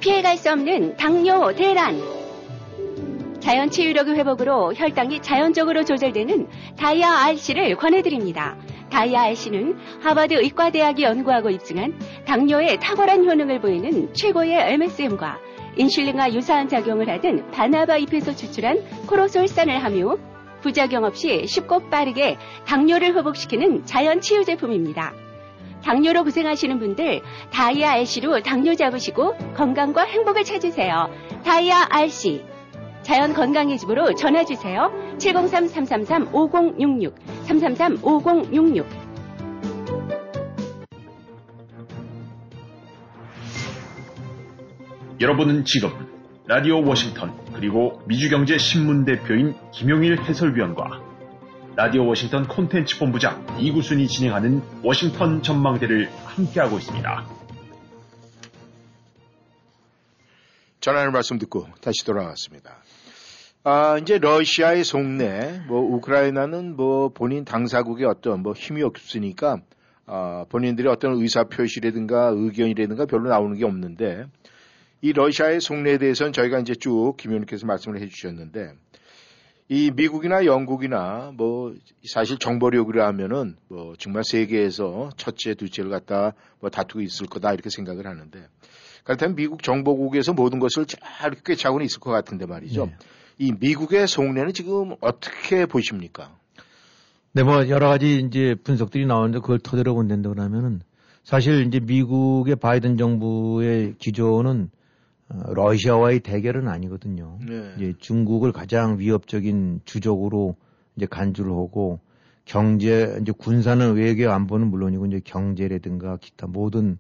[0.01, 2.01] 피해갈 수 없는 당뇨 대란.
[3.41, 8.57] 자연 치유력의 회복으로 혈당이 자연적으로 조절되는 다이아 RC를 권해드립니다.
[8.91, 15.39] 다이아 RC는 하버드 의과대학이 연구하고 입증한 당뇨에 탁월한 효능을 보이는 최고의 MSM과
[15.77, 20.17] 인슐린과 유사한 작용을 하던 바나바 잎에서 추출한 코로솔산을 하며
[20.61, 25.13] 부작용 없이 쉽고 빠르게 당뇨를 회복시키는 자연 치유 제품입니다.
[25.85, 31.11] 당뇨로 고생하시는 분들 다이아 RC로 당뇨 잡으시고 건강과 행복을 찾으세요.
[31.45, 32.45] 다이아 RC
[33.03, 34.93] 자연 건강의 집으로 전화 주세요.
[35.19, 37.15] 703-333-5066
[37.47, 39.09] 333-5066
[45.21, 46.08] 여러분은 지금
[46.49, 51.03] 라디오 워싱턴 그리고 미주경제 신문 대표인 김용일 해설위원과
[51.77, 57.27] 라디오 워싱턴 콘텐츠 본부장 이구순이 진행하는 워싱턴 전망대를 함께하고 있습니다.
[60.81, 62.79] 전하는 말씀 듣고 다시 돌아왔습니다.
[63.65, 69.59] 아, 이제 러시아의 속내, 뭐, 우크라이나는 뭐, 본인 당사국의 어떤 뭐 힘이 없으니까,
[70.07, 74.25] 아, 본인들의 어떤 의사표시라든가 의견이라든가 별로 나오는 게 없는데,
[75.01, 78.73] 이 러시아의 속내에 대해서는 저희가 이제 쭉 김현우께서 말씀을 해주셨는데,
[79.71, 81.75] 이 미국이나 영국이나 뭐
[82.07, 88.07] 사실 정보력으로 하면은 뭐 정말 세계에서 첫째, 둘째를 갖다 뭐 다투고 있을 거다 이렇게 생각을
[88.07, 88.47] 하는데
[89.05, 92.87] 그렇다면 미국 정보국에서 모든 것을 잘 꿰차고는 있을 것 같은데 말이죠.
[92.87, 92.97] 네.
[93.39, 96.35] 이 미국의 속내는 지금 어떻게 보십니까?
[97.33, 100.81] 네, 뭐 여러 가지 이제 분석들이 나오는데 그걸 토대로 본다고 하면은
[101.25, 104.78] 사실 이제 미국의 바이든 정부의 기조는 어,
[105.29, 107.39] 러시아와의 대결은 아니거든요.
[107.47, 107.75] 네.
[107.77, 110.57] 이제 중국을 가장 위협적인 주적으로
[110.97, 112.01] 이제 간주를 하고
[112.45, 116.99] 경제 이제 군사는 외교 안보는 물론이고 이제 경제라든가 기타 모든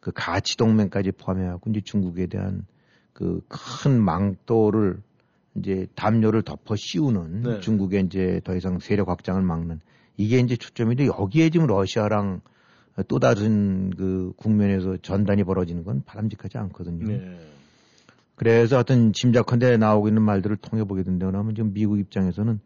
[0.00, 2.66] 그 가치 동맹까지 포함해갖고 이제 중국에 대한
[3.12, 5.00] 그 큰 망토를
[5.54, 7.60] 이제 담요를 덮어 씌우는 네.
[7.60, 9.80] 중국의 이제 더 이상 세력 확장을 막는
[10.16, 12.40] 이게 이제 초점인데 여기에 지금 러시아랑
[13.08, 17.06] 또 다른 그 국면에서 전단이 벌어지는 건 바람직하지 않거든요.
[17.06, 17.38] 네.
[18.36, 22.60] 그래서 어떤 짐작컨대 나오고 있는 말들을 통해 보게 된다면 지금 미국 입장에서는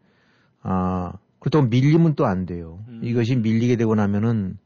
[0.61, 2.83] 아 그렇다고 밀리면 또 안 돼요.
[2.89, 3.01] 음.
[3.03, 4.57] 이것이 밀리게 되고 나면은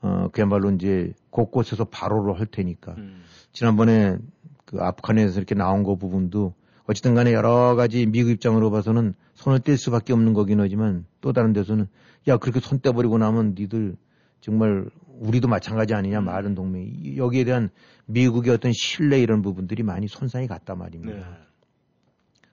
[0.00, 3.22] 어 그야말로 이제 곳곳에서 바로를 할 테니까 음.
[3.52, 4.18] 지난번에
[4.64, 6.54] 그 아프간에서 이렇게 나온 거 부분도
[6.86, 11.52] 어쨌든 간에 여러 가지 미국 입장으로 봐서는 손을 뗄 수밖에 없는 거긴 하지만 또 다른
[11.52, 11.86] 데서는
[12.28, 13.96] 야 그렇게 손 떼버리고 나면 니들
[14.40, 14.88] 정말
[15.18, 17.70] 우리도 마찬가지 아니냐 말은 동맹 이- 여기에 대한
[18.06, 21.14] 미국의 어떤 신뢰 이런 부분들이 많이 손상이 갔단 말입니다.
[21.18, 21.24] 네.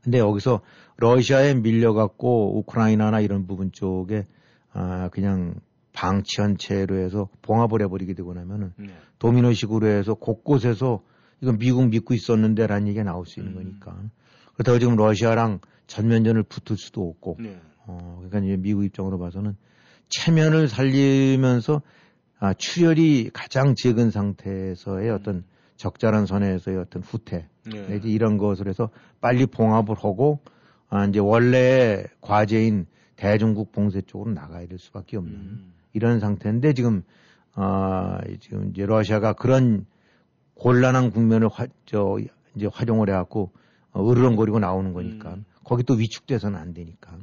[0.04, 0.62] 근데 여기서
[0.98, 4.28] 러시아에 밀려갖고 우크라이나나 이런 부분 쪽에
[4.74, 5.56] 아 그냥
[5.94, 8.88] 방치한 채로 해서 봉합을 해버리게 되고 나면은 네.
[9.20, 11.02] 도미노식으로 해서 곳곳에서
[11.42, 13.58] 이건 미국 믿고 있었는데라는 얘기가 나올 수 있는 음.
[13.80, 14.02] 거니까
[14.54, 17.60] 그렇다고 지금 러시아랑 전면전을 붙을 수도 없고 네.
[17.86, 19.56] 어 그러니까 이제 미국 입장으로 봐서는
[20.10, 21.82] 체면을 살리면서
[22.44, 25.46] 아, 출혈이 가장 적은 상태에서의 어떤
[25.78, 27.88] 적절한 선에서의 어떤 후퇴 네.
[27.88, 28.90] 내지 이런 것을 해서
[29.22, 30.42] 빨리 봉합을 하고
[30.90, 35.74] 아, 이제 원래 과제인 대중국 봉쇄 쪽으로 나가야 될 수밖에 없는 음.
[35.94, 37.04] 이런 상태인데 지금
[37.54, 39.86] 아 지금 이제 러시아가 그런
[40.56, 42.18] 곤란한 국면을 화, 저
[42.58, 43.54] 이제 활용을 해갖고
[43.94, 45.46] 어, 으르렁거리고 나오는 거니까 음.
[45.64, 47.18] 거기 또 위축돼서는 안 되니까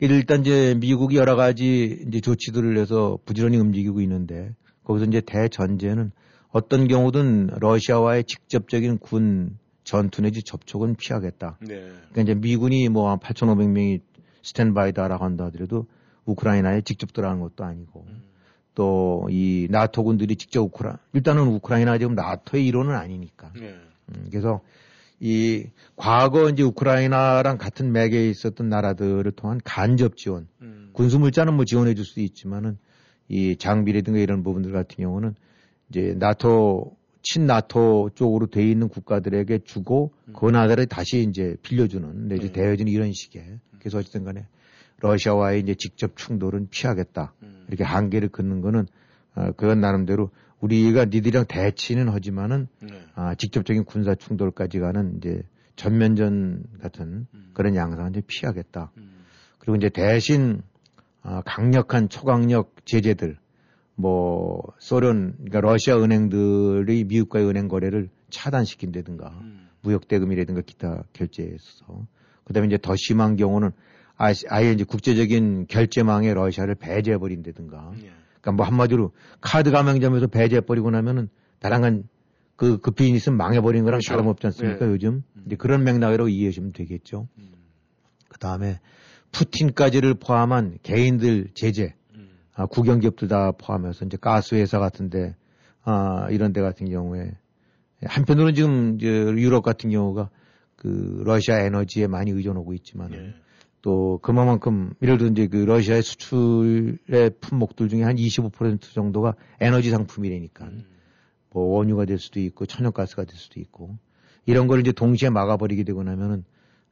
[0.00, 6.12] 일단 이제 미국이 여러 가지 이제 조치들을 해서 부지런히 움직이고 있는데 거기서 이제 대전제는
[6.50, 11.58] 어떤 경우든 러시아와의 직접적인 군 전투 내지 접촉은 피하겠다.
[11.60, 11.90] 네.
[12.10, 14.00] 그러니까 이제 미군이 뭐 8,500명이
[14.42, 15.86] 스탠바이다라고 한다 하더라도
[16.24, 18.22] 우크라이나에 직접 들어가는 것도 아니고 음.
[18.74, 23.52] 또이 나토 군들이 직접 우크라 일단은 우크라이나 지금 나토의 일원은 아니니까.
[23.54, 23.74] 네.
[24.08, 24.60] 음, 그래서
[25.20, 30.90] 이 과거 이제 우크라이나랑 같은 맥에 있었던 나라들을 통한 간접 지원, 음.
[30.94, 32.78] 군수 물자는 뭐 지원해 줄 수도 있지만은
[33.28, 35.34] 이 장비라든가 이런 부분들 같은 경우는
[35.90, 42.52] 이제 나토 친나토 쪽으로 돼 있는 국가들에게 주고 그 나라를 다시 이제 빌려주는 내지 네.
[42.52, 44.46] 대여주는 이런 식의 그래서 어쨌든 간에
[45.00, 47.66] 러시아와의 이제 직접 충돌은 피하겠다 음.
[47.68, 48.86] 이렇게 한계를 긋는 거는
[49.34, 50.30] 어, 그건 나름대로
[50.60, 52.88] 우리가 니들이랑 대치는 하지만은 네.
[53.14, 55.42] 아, 직접적인 군사 충돌까지 가는 이제
[55.76, 57.50] 전면전 같은 음.
[57.54, 58.92] 그런 양상은 이제 피하겠다.
[58.98, 59.24] 음.
[59.58, 60.62] 그리고 이제 대신
[61.22, 63.38] 아, 강력한 초강력 제재들
[63.94, 69.68] 뭐 소련 그러니까 러시아 은행들이 미국과의 은행 거래를 차단시킨다든가 음.
[69.82, 72.06] 무역 대금이라든가 기타 결제에 있어서
[72.44, 73.70] 그다음에 이제 더 심한 경우는
[74.16, 77.92] 아예 이제 국제적인 결제망에 러시아를 배제해 버린다든가.
[78.02, 78.19] 예.
[78.40, 82.04] 그러니까 뭐 한마디로 카드 가맹점에서 배제해버리고 나면은 다양한
[82.56, 84.10] 그, 그 비즈니스 망해버린 거랑 그렇죠.
[84.10, 84.92] 다름없지 않습니까, 네.
[84.92, 85.22] 요즘?
[85.34, 85.42] 음.
[85.46, 87.28] 이제 그런 맥락으로 이해하시면 되겠죠.
[87.38, 87.52] 음.
[88.28, 88.80] 그 다음에
[89.32, 92.30] 푸틴까지를 포함한 개인들 제재, 음.
[92.54, 95.36] 아, 국영기업들 다 포함해서 이제 가스회사 같은데,
[95.84, 97.32] 아, 이런 데 같은 경우에
[98.04, 100.30] 한편으로는 지금 이제 유럽 같은 경우가
[100.76, 103.34] 그 러시아 에너지에 많이 의존하고 있지만 은 예.
[103.82, 110.64] 또 그만큼 예를 들어 이제 그 러시아의 수출의 품목들 중에 한 25% 정도가 에너지 상품이라니까.
[110.66, 110.84] 음.
[111.52, 113.98] 뭐 원유가 될 수도 있고 천연가스가 될 수도 있고
[114.46, 116.44] 이런 걸 이제 동시에 막아버리게 되고 나면은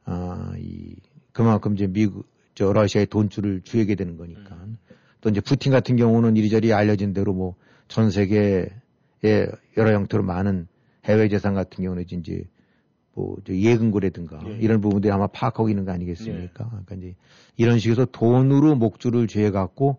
[0.03, 0.95] 아, 이
[1.31, 4.77] 그만큼 이제 미국 저 러시아의 돈줄을 쥐게 되는 거니까 음.
[5.21, 7.55] 또 이제 푸틴 같은 경우는 이리저리 알려진 대로 뭐
[7.89, 8.69] 전 세계에
[9.75, 10.67] 여러 형태로 많은
[11.05, 12.43] 해외 재산 같은 경우는 이제
[13.13, 14.57] 뭐 예금고라든가 예.
[14.59, 16.65] 이런 부분들이 아마 파악하고 있는 거 아니겠습니까?
[16.65, 16.69] 예.
[16.69, 17.15] 그러니까 이제
[17.57, 19.97] 이런 식으로 돈으로 목줄을 쥐어 갖고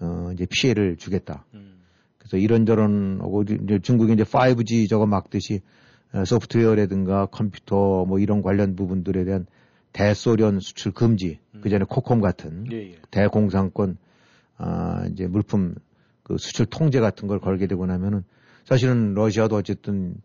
[0.00, 1.44] 어 이제 피해를 주겠다.
[1.54, 1.78] 음.
[2.18, 5.62] 그래서 이런저런 하고 이제 중국이 이제 5G 저거 막듯이
[6.12, 9.46] 어, 소프트웨어라든가 컴퓨터 뭐 이런 관련 부분들에 대한
[9.92, 11.60] 대소련 수출 금지 음.
[11.62, 12.98] 그 전에 코콤 같은 예, 예.
[13.10, 13.96] 대공상권
[14.56, 15.74] 아 이제 물품
[16.22, 18.24] 그 수출 통제 같은 걸 걸게 되고 나면은
[18.64, 20.16] 사실은 러시아도 어쨌든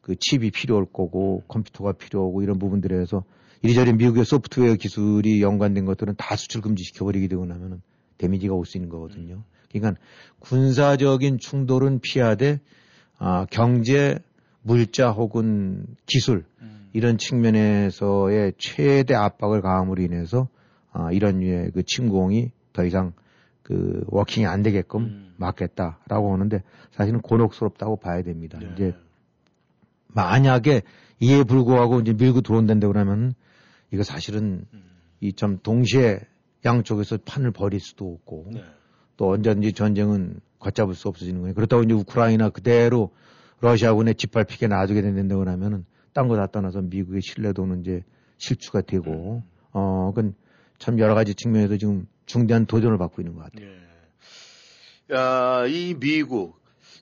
[0.00, 3.24] 그 칩이 필요할 거고 컴퓨터가 필요하고 이런 부분들에서
[3.62, 7.82] 이리저리 미국의 소프트웨어 기술이 연관된 것들은 다 수출 금지 시켜 버리게 되고 나면은
[8.18, 9.34] 데미지가 올 수 있는 거거든요.
[9.34, 9.44] 음.
[9.70, 10.00] 그러니까
[10.40, 12.60] 군사적인 충돌은 피하되
[13.18, 14.18] 아, 경제,
[14.62, 16.88] 물자 혹은 기술 음.
[16.92, 20.48] 이런 측면에서의 최대 압박을 가함으로 인해서
[20.90, 23.12] 아, 이런 류의 그 침공이 더 이상
[23.62, 25.34] 그 워킹이 안 되게끔 음.
[25.36, 28.58] 막겠다라고 하는데 사실은 곤혹스럽다고 봐야 됩니다.
[28.58, 28.70] 네.
[28.72, 28.94] 이제
[30.14, 30.82] 만약에
[31.20, 33.34] 이에 불구하고 이제 밀고 들어온다고 그러면
[33.90, 34.82] 이거 사실은 음.
[35.20, 36.20] 이좀 동시에
[36.64, 38.64] 양쪽에서 판을 벌일 수도 없고 네.
[39.16, 41.54] 또 언제든지 전쟁은 걷잡을 수 없어지는 거예요.
[41.54, 43.10] 그렇다고 이제 우크라이나 그대로
[43.60, 48.02] 러시아군의 짓밟히게 놔두게 된다고 하면은 딴 거 다 떠나서 미국의 신뢰도는 이제
[48.38, 49.42] 실추가 되고 음.
[49.72, 50.34] 어 그건
[50.78, 53.68] 참 여러 가지 측면에서 지금 중대한 도전을 받고 있는 것 같아요.
[53.68, 53.80] 예.
[55.14, 56.59] 야, 이 미국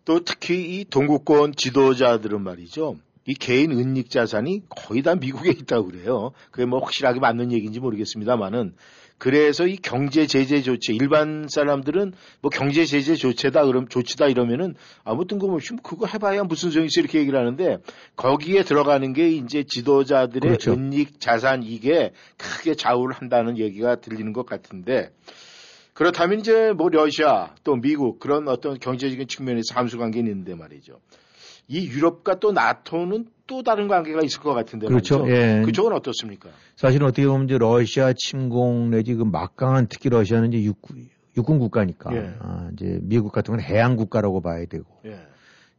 [0.08, 2.96] 또 특히 이 동구권 지도자들은 말이죠.
[3.26, 6.32] 이 개인 은닉 자산이 거의 다 미국에 있다고 그래요.
[6.50, 8.72] 그게 뭐 확실하게 맞는 얘기인지 모르겠습니다만은
[9.18, 15.26] 그래서 이 경제 제재 조치 일반 사람들은 뭐 경제 제재 조치다 그럼 조치다 이러면은 아무
[15.26, 17.76] 뜬금없이 뭐 그거 해봐야 무슨 소용이 있어 이렇게 얘기를 하는데
[18.16, 20.72] 거기에 들어가는 게 이제 지도자들의 그렇죠.
[20.72, 25.10] 은닉 자산 이게 크게 좌우를 한다는 얘기가 들리는 것 같은데
[25.98, 31.00] 그렇다면 이제 뭐 러시아 또 미국 그런 어떤 경제적인 측면에서 함수 관계는 있는데 말이죠.
[31.66, 35.22] 이 유럽과 또 나토는 또 다른 관계가 있을 것 같은데 그렇죠.
[35.24, 35.36] 말이죠.
[35.36, 35.62] 예.
[35.64, 36.50] 그쪽은 어떻습니까?
[36.76, 42.14] 사실은 어떻게 보면 이제 러시아 침공 내지 그 막강한 특히 러시아는 이제 육군, 육군 국가니까
[42.14, 42.32] 예.
[42.38, 45.18] 아, 이제 미국 같은 건 해양 국가라고 봐야 되고 예.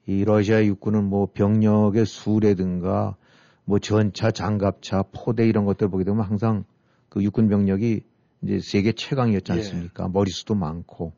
[0.05, 3.15] 이 러시아 육군은 뭐 병력의 수라든가
[3.63, 6.65] 뭐 전차, 장갑차, 포대 이런 것들 보게 되면 항상
[7.07, 8.01] 그 육군 병력이
[8.41, 9.57] 이제 세계 최강이었지 예.
[9.57, 10.07] 않습니까?
[10.07, 11.13] 머리수도 많고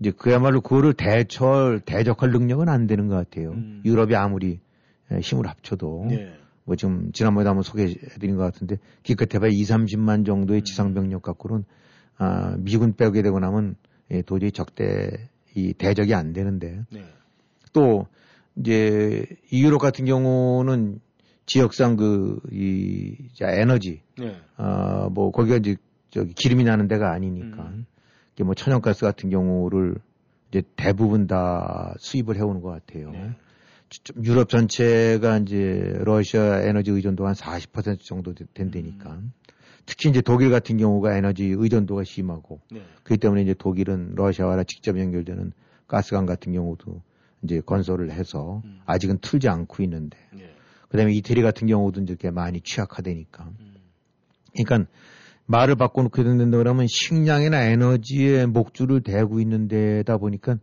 [0.00, 3.52] 이제 그야말로 그거를 대처, 대적할 능력은 안 되는 것 같아요.
[3.52, 3.82] 음.
[3.84, 4.60] 유럽이 아무리
[5.20, 6.06] 힘을 합쳐도.
[6.10, 6.34] 네.
[6.64, 10.64] 뭐 지금 지난번에도 한번 소개해드린 것 같은데 기껏 해봐야 2, 30만 정도의 음.
[10.64, 11.64] 지상병력 갖고는
[12.18, 13.76] 아, 미군 빼게 되고 나면
[14.10, 17.04] 예, 도저히 적대 이 대적이 안 되는데 네.
[17.72, 18.06] 또
[18.56, 21.00] 이제 이 유럽 같은 경우는
[21.46, 24.36] 지역상 그 이 에너지 네.
[24.56, 25.76] 아뭐 거기가 이제
[26.10, 27.86] 저기 기름이 나는 데가 아니니까 음.
[28.44, 29.96] 뭐 천연가스 같은 경우를
[30.50, 33.10] 이제 대부분 다 수입을 해오는 것 같아요.
[33.10, 33.30] 네.
[34.22, 39.12] 유럽 전체가 이제 러시아 에너지 의존도가 한 40% 정도 된다니까.
[39.12, 39.32] 음.
[39.86, 42.82] 특히 이제 독일 같은 경우가 에너지 의존도가 심하고 네.
[43.04, 45.52] 그렇기 때문에 이제 독일은 러시아와 직접 연결되는
[45.86, 47.02] 가스관 같은 경우도
[47.42, 48.80] 이제 건설을 해서 음.
[48.86, 50.50] 아직은 틀지 않고 있는데 네.
[50.88, 53.44] 그다음에 이태리 같은 경우도 이렇게 많이 취약화되니까.
[53.60, 53.76] 음.
[54.56, 54.90] 그러니까
[55.46, 60.58] 말을 바꿔놓게 된다 그러면 식량이나 에너지에 목줄을 대고 있는 데다 보니까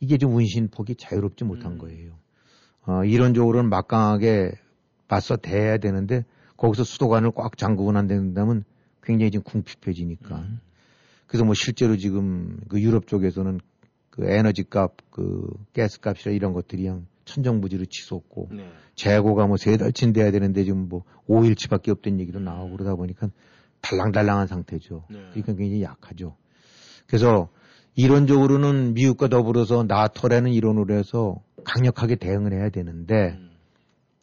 [0.00, 1.78] 이게 좀 운신폭이 자유롭지 못한 음.
[1.78, 2.12] 거예요.
[2.86, 4.52] 어, 이론적으로는 막강하게
[5.08, 6.24] 맞서 대야 되는데
[6.56, 8.64] 거기서 수도관을 꽉 잠그고 난 다면
[9.02, 10.36] 굉장히 좀 궁핍해지니까.
[10.36, 10.60] 음.
[11.26, 13.60] 그래서 뭐 실제로 지금 그 유럽 쪽에서는
[14.10, 18.68] 그 에너지 값, 그 가스 값이라 이런 것들이 그냥 천정부지로 치솟고 네.
[18.94, 23.30] 재고가 뭐 세 달쯤 돼야 되는데 지금 뭐 5일치밖에 없던 얘기도 나오고 그러다 보니까
[23.86, 25.04] 달랑달랑한 상태죠.
[25.08, 25.18] 네.
[25.30, 26.36] 그러니까 굉장히 약하죠.
[27.06, 27.48] 그래서
[27.94, 33.50] 이론적으로는 미국과 더불어서 나토라는 이론으로 해서 강력하게 대응을 해야 되는데 음.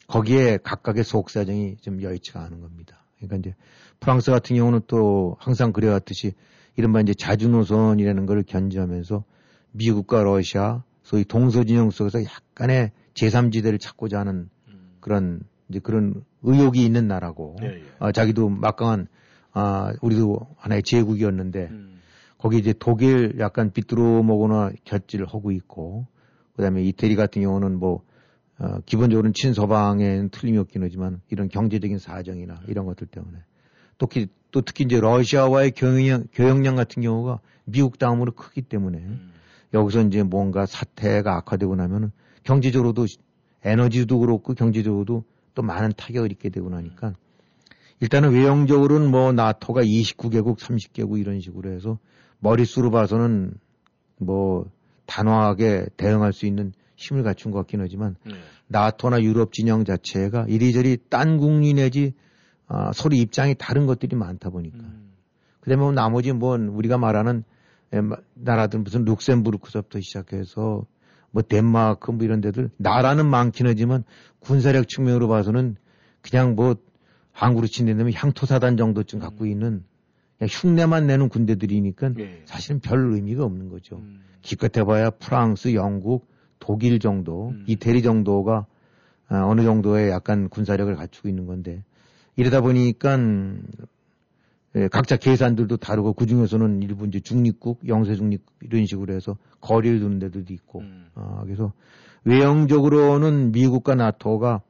[0.08, 3.04] 거기에 각각의 속 사정이 좀 여의치가 않은 겁니다.
[3.18, 3.56] 그러니까 이제
[4.00, 6.34] 프랑스 같은 경우는 또 항상 그래왔듯이
[6.76, 9.24] 이른바 이제 자주노선이라는 걸 견지하면서
[9.72, 14.98] 미국과 러시아 소위 동서진영 속에서 약간의 제3지대를 찾고자 하는 음.
[15.00, 17.84] 그런 이제 그런 의욕이 있는 나라고 예, 예.
[18.00, 19.08] 아, 자기도 막강한
[19.54, 22.00] 아 우리도 하나의 제국이었는데 음.
[22.38, 26.08] 거기 이제 독일 약간 삐뚤어 먹거나 곁질을 하고 있고
[26.56, 28.02] 그다음에 이태리 같은 경우는 뭐
[28.60, 33.38] 어, 기본적으로는 친서방에는 틀림이 없긴 하지만 이런 경제적인 사정이나 이런 것들 때문에
[33.98, 39.32] 특히 또 특히 이제 러시아와의 교역량, 교역량 같은 경우가 미국 다음으로 크기 때문에 음.
[39.74, 42.12] 여기서 이제 뭔가 사태가 악화되고 나면은
[42.44, 43.08] 경제적으로도
[43.64, 45.24] 에너지도 그렇고 경제적으로도
[45.56, 47.14] 또 많은 타격을 입게 되고 나니까
[48.04, 52.00] 일단은 외형적으로는 뭐 나토가 29개국, 30개국 이런 식으로 해서
[52.40, 53.54] 머릿수로 봐서는
[54.18, 54.70] 뭐
[55.06, 58.34] 단호하게 대응할 수 있는 힘을 갖춘 것 같긴 하지만 네.
[58.68, 62.14] 나토나 유럽 진영 자체가 이리저리 딴 국리 내지
[62.68, 65.14] 아, 서로 입장이 다른 것들이 많다 보니까 음.
[65.62, 67.46] 그다음에 뭐 나머지 뭐 우리가 말하는
[68.34, 70.86] 나라들 무슨 룩셈부르크서부터 시작해서
[71.32, 74.04] 뭐 덴마크 뭐 이런 데들 나라는 많긴 하지만
[74.42, 75.78] 군사력 측면으로 봐서는
[76.22, 76.76] 그냥 뭐
[77.34, 79.50] 한국으로 친다면 향토사단 정도쯤 갖고 음.
[79.50, 79.84] 있는
[80.42, 82.42] 흉내만 내는 군대들이니까 예.
[82.46, 83.98] 사실은 별 의미가 없는 거죠.
[83.98, 84.22] 음.
[84.42, 86.28] 기껏 해봐야 프랑스, 영국,
[86.60, 87.64] 독일 정도, 음.
[87.68, 88.66] 이태리 정도가
[89.28, 91.84] 아, 어느 정도의 약간 군사력을 갖추고 있는 건데
[92.36, 93.18] 이러다 보니까
[94.76, 100.00] 예, 각자 계산들도 다르고 그 중에서는 일부 이제 중립국, 영세 중립국 이런 식으로 해서 거리를
[100.00, 101.06] 두는 데도 있고, 음.
[101.14, 101.74] 아, 그래서
[102.24, 104.62] 외형적으로는 미국과 나토가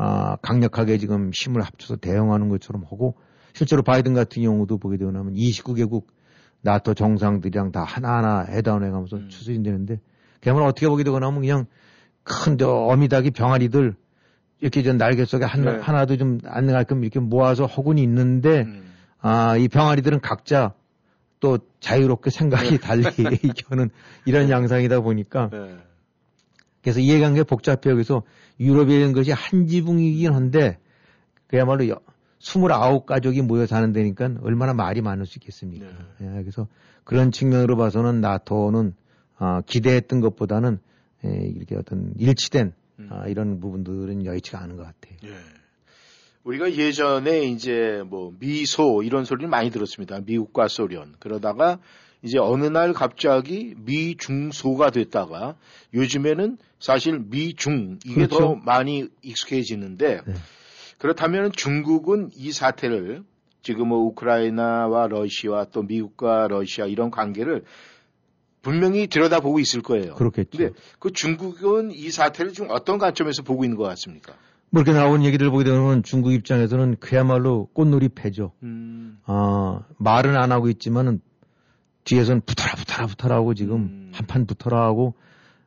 [0.00, 3.16] 아, 강력하게 지금 힘을 합쳐서 대응하는 것처럼 하고,
[3.52, 6.04] 실제로 바이든 같은 경우도 보게 되면 29개국
[6.60, 9.28] 나토 정상들이랑 다 하나하나 회담을 해가면서 음.
[9.28, 10.00] 추진되는데,
[10.40, 11.66] 그야말로 어떻게 보게 되거나 하면 그냥
[12.22, 13.96] 큰 어미닭이 병아리들
[14.60, 15.78] 이렇게 좀 날개 속에 한, 네.
[15.80, 18.92] 하나도 좀 안 나갈끔 이렇게 모아서 허군이 있는데, 음.
[19.20, 20.74] 아, 이 병아리들은 각자
[21.40, 22.78] 또 자유롭게 생각이 네.
[22.78, 23.02] 달리
[23.42, 23.90] 이겨는
[24.26, 24.52] 이런 네.
[24.52, 25.76] 양상이다 보니까 네.
[26.88, 28.22] 그래서 이해관계 복잡해 여기서
[28.58, 30.78] 유럽에 있는 것이 한 지붕이긴 한데
[31.46, 31.84] 그야말로
[32.40, 35.86] 29가족이 모여 사는 데니까 얼마나 말이 많을 수 있겠습니까.
[36.18, 36.38] 네.
[36.38, 36.66] 예, 그래서
[37.04, 38.94] 그런 측면으로 봐서는 나토는
[39.36, 40.78] 아, 기대했던 것보다는
[41.24, 43.08] 에, 예, 이렇게 어떤 일치된 음.
[43.10, 45.16] 아, 이런 부분들은 여의치가 않은 것 같아요.
[45.24, 45.36] 예.
[46.44, 50.20] 우리가 예전에 이제 뭐 미소 이런 소리를 많이 들었습니다.
[50.24, 51.14] 미국과 소련.
[51.18, 51.80] 그러다가
[52.22, 55.56] 이제 어느 날 갑자기 미중소가 됐다가
[55.94, 58.38] 요즘에는 사실 미중 이게 그렇죠.
[58.38, 60.34] 더 많이 익숙해지는데 네.
[60.98, 63.22] 그렇다면 중국은 이 사태를
[63.62, 67.64] 지금 뭐 우크라이나와 러시아 또 미국과 러시아 이런 관계를
[68.62, 70.14] 분명히 들여다보고 있을 거예요.
[70.14, 70.58] 그렇겠죠.
[70.58, 74.34] 근데 그 중국은 이 사태를 지금 어떤 관점에서 보고 있는 것 같습니까?
[74.70, 78.52] 뭐 이렇게 나온 얘기들 보게 되면 중국 입장에서는 그야말로 꽃놀이 패죠.
[78.62, 79.18] 음.
[79.26, 81.20] 어, 말은 안 하고 있지만은
[82.08, 84.10] 뒤에서는 붙어라 붙어라 붙어라 하고 지금 음.
[84.14, 85.14] 한판 붙어라 하고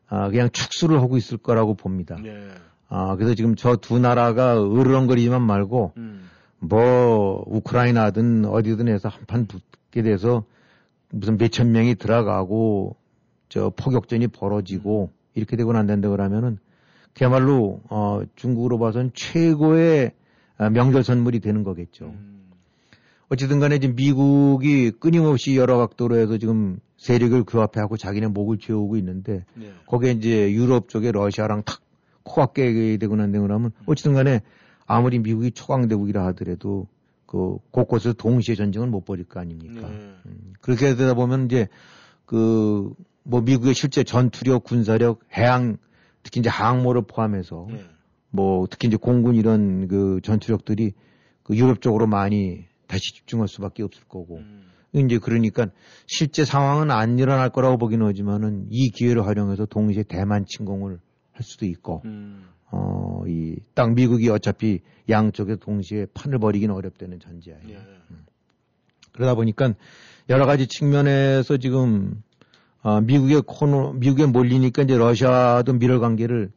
[0.08, 2.18] 아, 그냥 축수를 하고 있을 거라고 봅니다.
[2.22, 2.50] 네.
[2.90, 6.30] 아, 그래서 지금 저 두 나라가 으르렁거리지만 말고 음.
[6.60, 10.44] 뭐 우크라이나든 어디든 해서 한판 붙게 돼서
[11.10, 12.96] 무슨 몇천 명이 들어가고
[13.50, 15.18] 저 포격전이 벌어지고 음.
[15.36, 16.58] 이렇게 되고 난다는데 그러면은
[17.14, 20.12] 그야말로 어, 중국으로 봐선 최고의
[20.58, 22.06] 아, 명절 선물이 되는 거겠죠.
[22.06, 22.41] 음.
[23.32, 28.58] 어찌든 간에 지금 미국이 끊임없이 여러 각도로 해서 지금 세력을 그 앞에 하고 자기네 목을
[28.60, 29.72] 채우고 있는데 네.
[29.88, 31.80] 거기에 이제 유럽 쪽에 러시아랑 탁
[32.24, 33.84] 코가 깨게 되고 난 되고 나면 음.
[33.86, 34.42] 어찌든 간에
[34.86, 36.88] 아무리 미국이 초강대국이라 하더라도
[37.26, 39.88] 그 곳곳에서 동시에 전쟁을 못 벌일 거 아닙니까?
[39.88, 39.96] 네.
[40.26, 41.68] 음, 그렇게 되다 보면 이제
[42.26, 45.78] 그 뭐 미국의 실제 전투력, 군사력, 해양
[46.24, 47.84] 특히 이제 항모를 포함해서 네.
[48.30, 50.94] 뭐 특히 이제 공군 이런 그 전투력들이
[51.44, 54.70] 그 유럽 쪽으로 많이 다시 집중할 수밖에 없을 거고 음.
[54.94, 55.68] 이제 그러니까
[56.08, 61.00] 실제 상황은 안 일어날 거라고 보기는 하지만은 이 기회를 활용해서 동시에 대만 침공을
[61.32, 62.50] 할 수도 있고 음.
[62.70, 67.76] 어, 이딱 미국이 어차피 양쪽에 동시에 판을 벌이기는 어렵다는 전제하에 예.
[67.76, 68.26] 음.
[69.14, 69.74] 그러다 보니까
[70.30, 72.22] 여러 가지 측면에서 지금
[72.84, 76.52] 어, 미국의 코너, 미국에 몰리니까 이제 러시아도 미러 관계를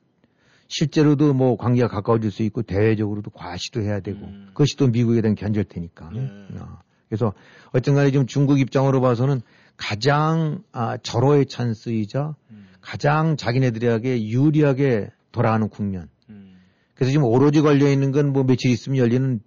[0.77, 4.47] 실제로도 뭐 관계가 가까워질 수 있고 대외적으로도 과시도 해야 되고 음.
[4.49, 6.11] 그것이 또 미국에 대한 견제일 테니까.
[6.13, 6.29] 네.
[6.59, 6.81] 어.
[7.09, 7.33] 그래서
[7.69, 9.41] 어쨌든 간에 지금 중국 입장으로 봐서는
[9.77, 12.67] 가장 아, 절호의 찬스이자 음.
[12.81, 16.09] 가장 자기네들에게 유리하게 돌아가는 국면.
[16.31, 16.57] 음.
[16.97, 19.39] 그래서 지금 오로지 걸려 있는 건 뭐 며칠 있으면 열리는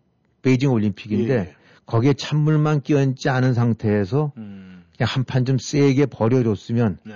[0.43, 1.55] 베이징 올림픽인데 예.
[1.85, 4.83] 거기에 찬물만 끼얹지 않은 상태에서 음.
[4.97, 7.13] 그냥 한 판 좀 세게 버려줬으면 네.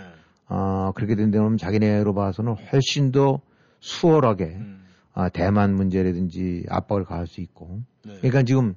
[0.49, 3.39] 어, 그렇게 된다면 자기네로 봐서는 훨씬 더
[3.81, 4.85] 수월하게 음.
[5.13, 7.81] 아, 대만 문제라든지 압박을 가할 수 있고.
[8.05, 8.15] 네.
[8.19, 8.75] 그러니까 지금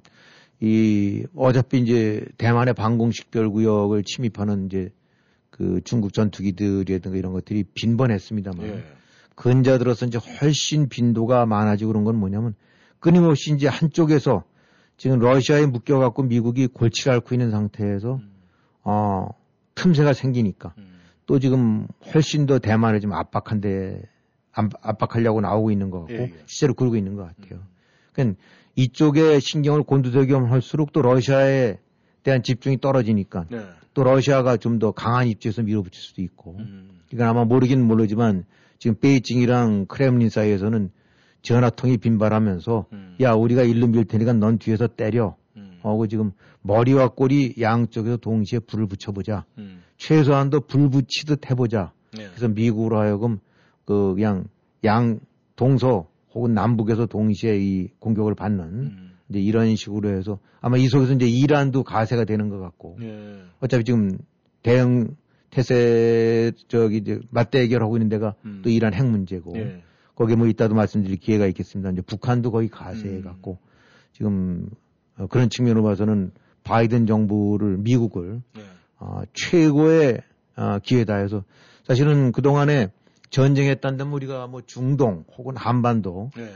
[0.59, 4.91] 이 어차피 이제 대만의 방공식별 구역을 침입하는 이제
[5.49, 8.83] 그 중국 전투기들이라든가 이런 것들이 빈번했습니다만 예.
[9.35, 12.55] 근자 들어서 이제 훨씬 빈도가 많아지고 그런 건 뭐냐면
[12.99, 14.43] 끊임없이 이제 한쪽에서
[14.97, 18.31] 지금 러시아에 묶여갖고 미국이 골치를 앓고 있는 상태에서 음.
[18.83, 19.27] 어
[19.75, 20.99] 틈새가 생기니까 음.
[21.25, 24.01] 또 지금 훨씬 더 대만을 좀 압박한 데
[24.55, 26.33] 압- 압박하려고 나오고 있는 것 같고 예, 예.
[26.45, 27.59] 실제로 그러고 있는 것 같아요.
[28.13, 28.39] 그러니까
[28.75, 31.77] 이쪽에 신경을 곤두세우면 할수록 또 러시아에
[32.23, 33.61] 대한 집중이 떨어지니까 네.
[33.93, 36.99] 또 러시아가 좀 더 강한 입지에서 밀어붙일 수도 있고 음.
[37.09, 38.45] 그러니까 아마 모르긴 모르지만
[38.79, 40.91] 지금 베이징이랑 크렘린 사이에서는
[41.43, 43.15] 전화통이 빈발하면서 음.
[43.21, 45.77] 야 우리가 일로 밀 테니까 넌 뒤에서 때려 음.
[45.83, 46.31] 하고 지금
[46.61, 49.81] 머리와 꼬리 양쪽에서 동시에 불을 붙여보자 음.
[49.97, 52.27] 최소한도 불 붙이듯 해보자 네.
[52.29, 53.39] 그래서 미국으로 하여금
[53.85, 54.45] 그 그냥
[54.83, 55.19] 양
[55.55, 59.11] 동서 혹은 남북에서 동시에 이 공격을 받는 음.
[59.29, 63.39] 이제 이런 식으로 해서 아마 이 속에서 이제 이란도 가세가 되는 것 같고 예.
[63.59, 64.17] 어차피 지금
[64.61, 65.15] 대응
[65.49, 68.61] 태세 저기 이제 맞대결하고 있는 데가 음.
[68.63, 69.81] 또 이란 핵 문제고 예.
[70.15, 71.91] 거기에 뭐 이따도 말씀드릴 기회가 있겠습니다.
[71.91, 73.23] 이제 북한도 거의 가세해 음.
[73.23, 73.57] 갖고
[74.11, 74.69] 지금
[75.17, 76.31] 어, 그런 측면으로 봐서는
[76.63, 78.61] 바이든 정부를 미국을 예.
[78.99, 80.21] 어, 최고의
[80.57, 81.43] 어, 기회다 해서
[81.83, 82.89] 사실은 그 동안에
[83.29, 86.49] 전쟁했다는 데면 우리가 뭐 중동 혹은 한반도 예.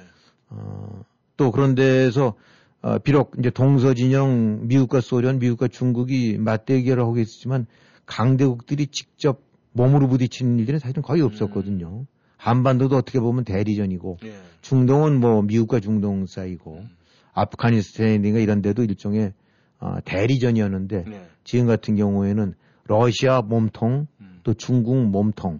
[0.50, 1.04] 어,
[1.38, 2.36] 또 그런 데서
[2.82, 7.66] 어, 비록 이제 동서 진영 미국과 소련, 미국과 중국이 맞대결을 하고 있었지만
[8.06, 9.42] 강대국들이 직접
[9.74, 12.06] 몸으로 부딪히는 일들은 사실은 거의 없었거든요.
[12.38, 14.34] 한반도도 어떻게 보면 대리전이고 예.
[14.62, 16.90] 중동은 뭐 미국과 중동 사이고 음.
[17.34, 19.34] 아프가니스탄이나 이런 데도 일종의
[19.80, 21.28] 어, 대리전이었는데 네.
[21.44, 22.54] 지금 같은 경우에는
[22.86, 24.40] 러시아 몸통 음.
[24.44, 25.60] 또 중국 몸통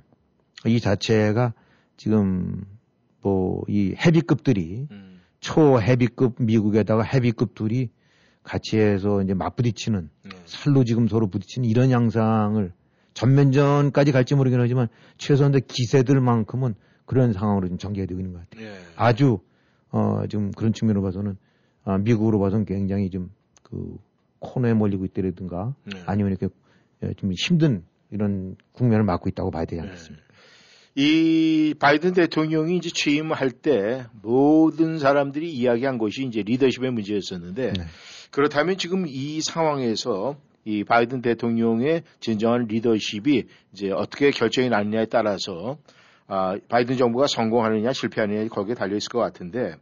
[0.66, 1.54] 이 자체가
[1.98, 2.64] 지금
[3.22, 5.20] 뭐 이 헤비급들이 음.
[5.40, 7.90] 초 헤비급 미국에다가 헤비급 둘이
[8.44, 10.30] 같이 해서 이제 맞부딪히는 네.
[10.46, 12.72] 살로 지금 서로 부딪히는 이런 양상을
[13.14, 14.88] 전면전까지 갈지 모르긴 하지만
[15.18, 18.68] 최소한 기세들만큼은 그런 상황으로 좀 전개가 되고 있는 것 같아요.
[18.68, 18.74] 예.
[18.96, 19.40] 아주
[19.92, 21.38] 어 지금 그런 측면으로 봐서는
[21.84, 23.30] 아, 미국으로 봐서는 굉장히 좀
[23.70, 23.98] 그
[24.40, 26.02] 코너에 몰리고 있다든가 네.
[26.06, 26.54] 아니면 이렇게
[27.04, 30.26] 예, 좀 힘든 이런 국면을 맞고 있다고 봐야 되지 않겠습니까?
[30.96, 37.84] 이 바이든 대통령이 이제 취임할 때 모든 사람들이 이야기한 것이 이제 리더십의 문제였었는데 네.
[38.32, 45.78] 그렇다면 지금 이 상황에서 이 바이든 대통령의 진정한 리더십이 이제 어떻게 결정이 나느냐에 따라서
[46.28, 49.76] 아, 바이든 정부가 성공하느냐 실패하느냐 거기에 달려 있을 것 같은데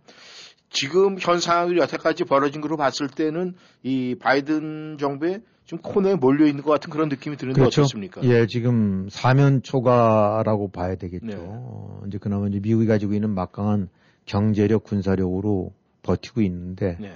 [0.69, 6.63] 지금 현 상황이 여태까지 벌어진 걸로 봤을 때는 이 바이든 정부의 좀 코너에 몰려 있는
[6.63, 8.23] 것 같은 그런 느낌이 드는데 어떻습니까?
[8.23, 11.27] 예, 지금 사면 초과라고 봐야 되겠죠.
[11.27, 11.35] 네.
[11.37, 13.89] 어, 이제 그나마 이제 미국이 가지고 있는 막강한
[14.25, 17.11] 경제력, 군사력으로 버티고 있는데 네.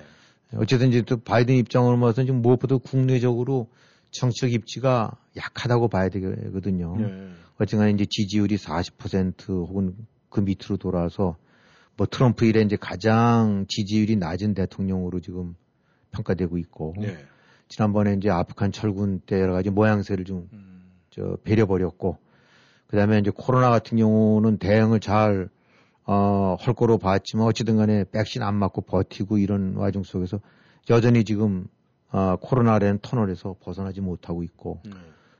[0.57, 3.69] 어쨌든 이제 또 바이든 입장으로 봐서 지금 무엇보다 국내적으로
[4.11, 6.97] 정치적 입지가 약하다고 봐야 되거든요.
[6.97, 7.29] 네.
[7.57, 9.95] 어쨌든 이제 지지율이 40% 혹은
[10.29, 11.37] 그 밑으로 돌아서
[11.95, 15.55] 뭐 트럼프 이래 이제 가장 지지율이 낮은 대통령으로 지금
[16.11, 17.17] 평가되고 있고 네.
[17.71, 20.91] 지난번에 이제 아프간 철군 때 여러 가지 모양새를 좀 음.
[21.09, 22.17] 저 배려버렸고
[22.87, 25.47] 그다음에 이제 코로나 같은 경우는 대응을 잘
[26.03, 30.41] 어, 할 거로 봤지만 어찌든 간에 백신 안 맞고 버티고 이런 와중 속에서
[30.89, 31.67] 여전히 지금
[32.11, 34.91] 어, 코로나라는 터널에서 벗어나지 못하고 있고 네.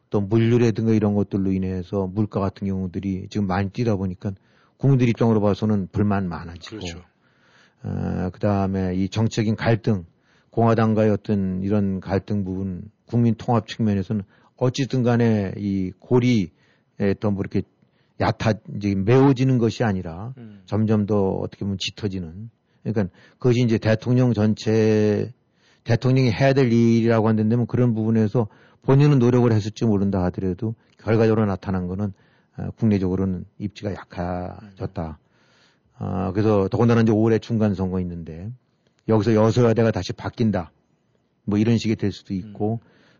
[0.09, 4.32] 또 물류라든가 이런 것들로 인해서 물가 같은 경우들이 지금 많이 뛰다 보니까
[4.77, 7.03] 국민들 입장으로 봐서는 불만 많아지고 그렇죠.
[7.84, 10.05] 어, 그다음에 이 정치적인 갈등
[10.52, 14.24] 공화당과의 어떤 이런 갈등 부분 국민 통합 측면에서는
[14.58, 16.47] 어찌든 간에 이 고리에
[17.20, 17.64] 또뭐 이렇게
[18.20, 20.62] 얕아 이제 메워지는 것이 아니라 음.
[20.66, 22.49] 점점 더 어떻게 보면 짙어지는
[22.84, 25.34] 그러니까 그것이 이제 대통령 전체
[25.84, 28.47] 대통령이 해야 될 일이라고 한다면 그런 부분에서
[28.84, 32.14] 본인은 노력을 했을지 모른다 하더라도 결과적으로 나타난 거는
[32.58, 35.20] 어, 국내적으로는 입지가 약해졌다.
[35.97, 38.52] 아, 그래서 더군다나 이제 올해 중간 선거 있는데
[39.08, 40.72] 여기서 여서야대가 다시 바뀐다.
[41.45, 42.80] 뭐 이런 식이 될 수도 있고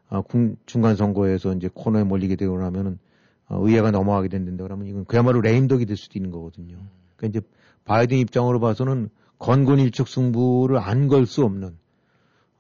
[0.10, 3.00] 어, 국- 중간 선거에서 이제 코너에 몰리게 되고 나면은
[3.48, 6.78] 어, 의회가 넘어가게 된다 그러면 이건 그야말로 레임덕이 될 수도 있는 거거든요.
[7.16, 7.48] 그러니까 이제
[7.86, 9.10] 바이든 입장으로 봐서는
[9.40, 11.76] 건곤일축 승부를 안 걸 수 없는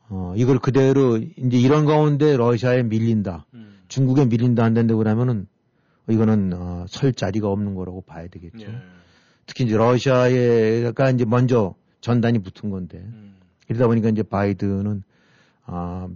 [0.09, 3.45] 어, 이걸 그대로 이제 이런 가운데 러시아에 밀린다.
[3.53, 3.80] 음.
[3.88, 5.47] 중국에 밀린다 안 된다고 그러면은
[6.09, 8.59] 이거는 어, 설 자리가 없는 거라고 봐야 되겠죠.
[8.65, 8.78] 예.
[9.45, 13.35] 특히 이제 러시아에가 이제 먼저 전단이 붙은 건데 음.
[13.69, 15.03] 이러다 보니까 이제 바이든은
[15.65, 16.09] 아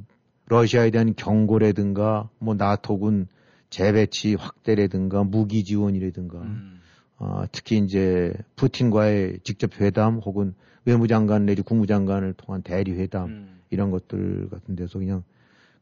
[0.47, 3.27] 러시아에 대한 경고라든가 뭐 나토군
[3.69, 6.81] 재배치 확대라든가 무기 지원이라든가 음.
[7.17, 10.53] 어, 특히 이제 푸틴과의 직접 회담 혹은
[10.85, 13.61] 외무장관 내지 국무장관을 통한 대리 회담 음.
[13.69, 15.23] 이런 것들 같은 데서 그냥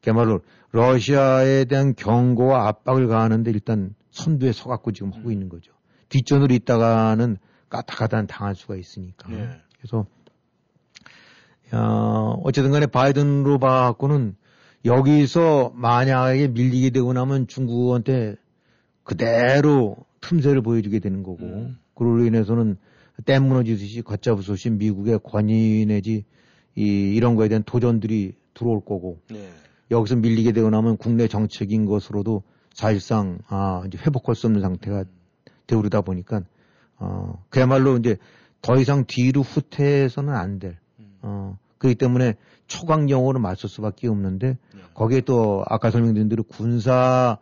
[0.02, 0.42] 그야말로
[0.72, 5.72] 러시아에 대한 경고와 압박을 가하는데 일단 선두에 서갖고 지금 하고 있는 거죠.
[6.10, 7.38] 뒷전으로 있다가는
[7.70, 9.30] 까딱하다 당할 수가 있으니까.
[9.30, 9.50] 네.
[9.84, 10.06] 그래서
[11.74, 14.36] 어, 어쨌든 간에 바이든으로 봐갖고는
[14.86, 18.36] 여기서 만약에 밀리게 되고 나면 중국한테
[19.04, 21.78] 그대로 틈새를 보여주게 되는 거고, 음.
[21.96, 22.78] 그로 인해서는
[23.26, 26.26] 댐 무너지듯이 걷잡으소신 미국의 권위 내지
[26.76, 29.50] 이, 이런 거에 대한 도전들이 들어올 거고, 네.
[29.92, 35.04] 여기서 밀리게 되고 나면 국내 정책인 것으로도 사실상 아, 이제 회복할 수 없는 상태가
[35.68, 36.44] 되오르다 보니까
[36.98, 38.18] 어, 그야말로 이제
[38.64, 40.78] 더 이상 뒤로 후퇴해서는 안 될.
[41.22, 42.36] 어, 그렇기 때문에
[42.68, 44.82] 초강경으로 맞설 수밖에 없는데 네.
[44.94, 47.38] 거기에 또 아까 설명드린 대로 군사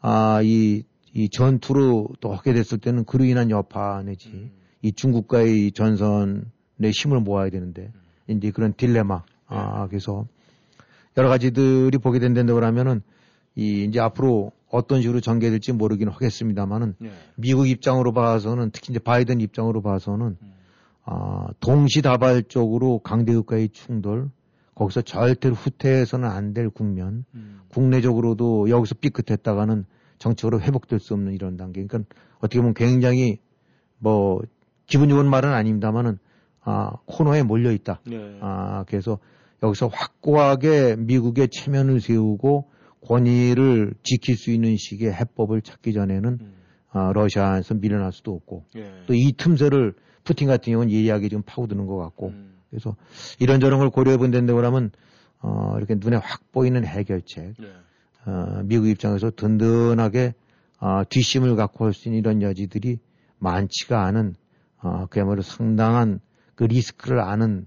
[0.00, 4.50] 아, 이, 이 전투로 또 하게 됐을 때는 그로 인한 여파 내지 음.
[4.82, 7.92] 이 중국과의 전선의 힘을 모아야 되는데
[8.28, 8.36] 음.
[8.36, 9.88] 이제 그런 딜레마 아, 네.
[9.88, 10.26] 그래서
[11.16, 13.02] 여러 가지들이 보게 된다고 하면은
[13.54, 17.10] 이 이제 앞으로 어떤 식으로 전개될지 모르긴 하겠습니다만은 네.
[17.36, 20.55] 미국 입장으로 봐서는 특히 이제 바이든 입장으로 봐서는 음.
[21.08, 24.28] 아, 동시다발적으로 강대국과의 충돌
[24.74, 27.60] 거기서 절대로 후퇴해서는 안 될 국면 음.
[27.68, 29.84] 국내적으로도 여기서 삐끗했다가는
[30.18, 33.38] 정책으로 회복될 수 없는 이런 단계 그러니까 어떻게 보면 굉장히
[33.98, 34.40] 뭐
[34.86, 36.18] 기분 좋은 말은 아닙니다만은
[36.62, 38.00] 아, 코너에 몰려 있다.
[38.06, 38.38] 네.
[38.40, 39.18] 아, 그래서
[39.62, 42.68] 여기서 확고하게 미국의 체면을 세우고
[43.06, 46.54] 권위를 지킬 수 있는 식의 해법을 찾기 전에는 음.
[46.90, 48.90] 아, 러시아에서 밀어날 수도 없고 예.
[49.06, 49.94] 또이 틈새를
[50.26, 52.58] 푸틴 같은 경우는 예리하게 지금 파고드는 것 같고 음.
[52.68, 52.96] 그래서
[53.38, 54.90] 이런저런 걸 고려해 본다고 하면
[55.40, 58.30] 어, 이렇게 눈에 확 보이는 해결책 예.
[58.30, 60.34] 어, 미국 입장에서 든든하게
[60.80, 62.98] 어, 뒷심을 갖고 할수 있는 이런 여지들이
[63.38, 64.34] 많지가 않은
[64.82, 66.20] 어, 그야말로 상당한
[66.54, 67.66] 그 리스크를 아는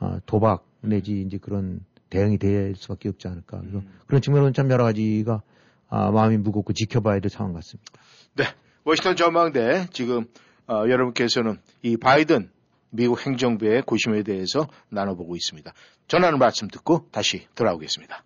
[0.00, 1.80] 어, 도박 내지 이제 그런
[2.10, 3.60] 대응이 될 수밖에 없지 않을까.
[3.60, 3.98] 그래서 음.
[4.06, 5.42] 그런 측면으로는 참 여러 가지가
[5.88, 7.92] 아, 마음이 무겁고 지켜봐야 될 상황 같습니다.
[8.36, 8.44] 네.
[8.84, 10.26] 워싱턴 전망대 지금
[10.70, 12.48] 어, 여러분께서는 이 바이든
[12.90, 15.72] 미국 행정부의 고심에 대해서 나눠보고 있습니다.
[16.06, 18.22] 전하는 말씀 듣고 다시 돌아오겠습니다.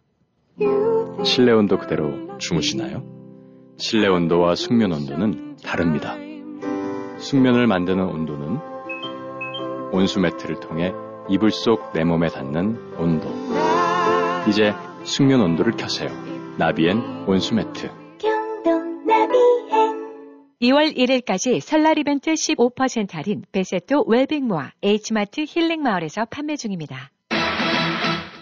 [1.25, 3.03] 실내 온도 그대로 주무시나요?
[3.79, 6.17] 실내 온도와 숙면 온도는 다릅니다.
[7.19, 8.59] 숙면을 만드는 온도는
[9.93, 10.93] 온수 매트를 통해
[11.31, 13.29] 이불 속 내 몸에 닿는 온도.
[14.49, 14.75] 이제
[15.05, 16.11] 숙면 온도를 켜세요.
[16.59, 18.04] 나비엔 온수 매트.
[20.65, 27.11] 2월 1일까지 설날 이벤트 15% 할인 베세토 웰빙모아 H마트 힐링마을에서 판매 중입니다.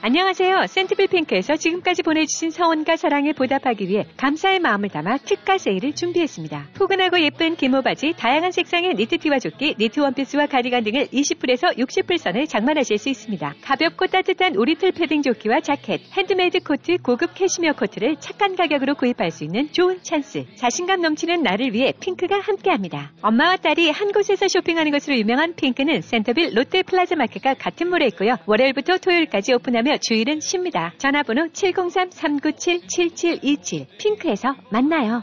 [0.04, 0.66] 안녕하세요.
[0.66, 6.70] 센터빌 핑크에서 지금까지 보내주신 성원과 사랑에 보답하기 위해 감사의 마음을 담아 특가 세일을 준비했습니다.
[6.74, 12.48] 포근하고 예쁜 기모 바지, 다양한 색상의 니트티와 조끼, 니트 원피스와 가디건 등을 20불에서 60불 선에
[12.48, 13.54] 장만하실 수 있습니다.
[13.62, 19.44] 가볍고 따뜻한 오리털 패딩 조끼와 자켓, 핸드메이드 코트, 고급 캐시미어 코트를 착한 가격으로 구입할 수
[19.44, 20.56] 있는 좋은 찬스.
[20.56, 23.12] 자신감 넘치는 나를 위해 핑크가 함께합니다.
[23.22, 28.34] 엄마와 딸이 한 곳에서 쇼핑하는 것으로 유명한 핑크는 센터빌 롯데 플라자 마켓과 같은 몰에 있고요.
[28.46, 30.92] 월요일부터 토요일까지 오픈하고 있으며 주일은 쉽니다.
[30.98, 35.22] 전화번호 703-397-7727 핑크에서 만나요.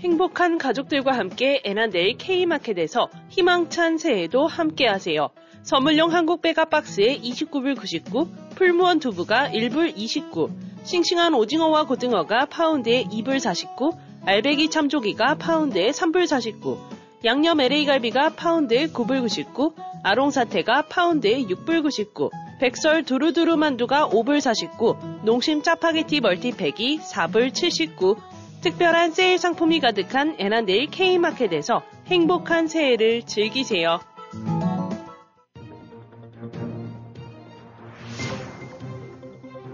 [0.00, 5.28] 행복한 가족들과 함께 애난데일 K마켓에서 희망찬 새해도 함께하세요.
[5.62, 10.48] 선물용 한국 배가 박스에 29불 99, 풀무원 두부가 1불 29,
[10.84, 13.92] 싱싱한 오징어와 고등어가 파운드에 2불 49,
[14.24, 16.78] 알배기 참조기가 파운드에 3불 49,
[17.26, 24.96] 양념 LA 갈비가 파운드에 9불 99, 아롱사태가 파운드에 6불 99, 백설 두루두루 만두가 5불 49,
[25.24, 28.16] 농심 짜파게티 multi-pack이 4불 79,
[28.60, 34.00] 특별한 세일 상품이 가득한 애난데일 K마켓에서 행복한 새해를 즐기세요.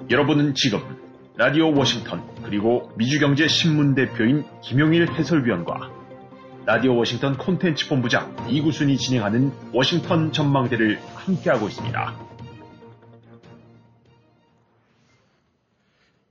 [0.08, 0.78] 여러분은 지금
[1.34, 5.90] 라디오 워싱턴 그리고 미주경제 신문 대표인 김용일 해설위원과
[6.64, 12.14] 라디오 워싱턴 콘텐츠 본부장 이구순이 진행하는 워싱턴 전망대를 함께하고 있습니다.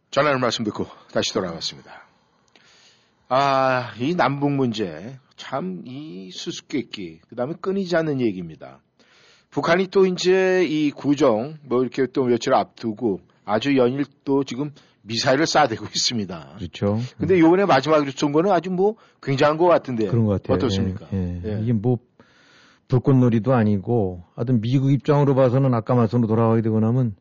[0.10, 2.05] 전하는 말씀 듣고 다시 돌아왔습니다.
[3.28, 8.80] 아, 이 남북 문제 참 이 수수께끼 그 다음에 끊이지 않는 얘기입니다.
[9.50, 14.72] 북한이 또 이제 이 구정 뭐 이렇게 또 며칠 앞두고 아주 연일 또 지금
[15.04, 16.56] 미사일을 쏴대고 있습니다.
[16.58, 17.00] 그렇죠.
[17.18, 20.08] 근데 요번에 마지막으로 쏜 거는 아주 뭐 굉장한 것 같은데.
[20.08, 20.56] 그런 것 같아요.
[20.56, 21.08] 어떻습니까?
[21.14, 21.58] 예, 예.
[21.58, 21.62] 예.
[21.62, 22.00] 이게 뭐
[22.88, 27.16] 불꽃놀이도 아니고 하여튼 미국 입장으로 봐서는 아까 말씀으로 돌아가게 되고 나면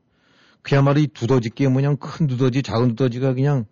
[0.62, 3.66] 그야말로 이 두더지 게임 그냥 큰 두더지 작은 두더지가 그냥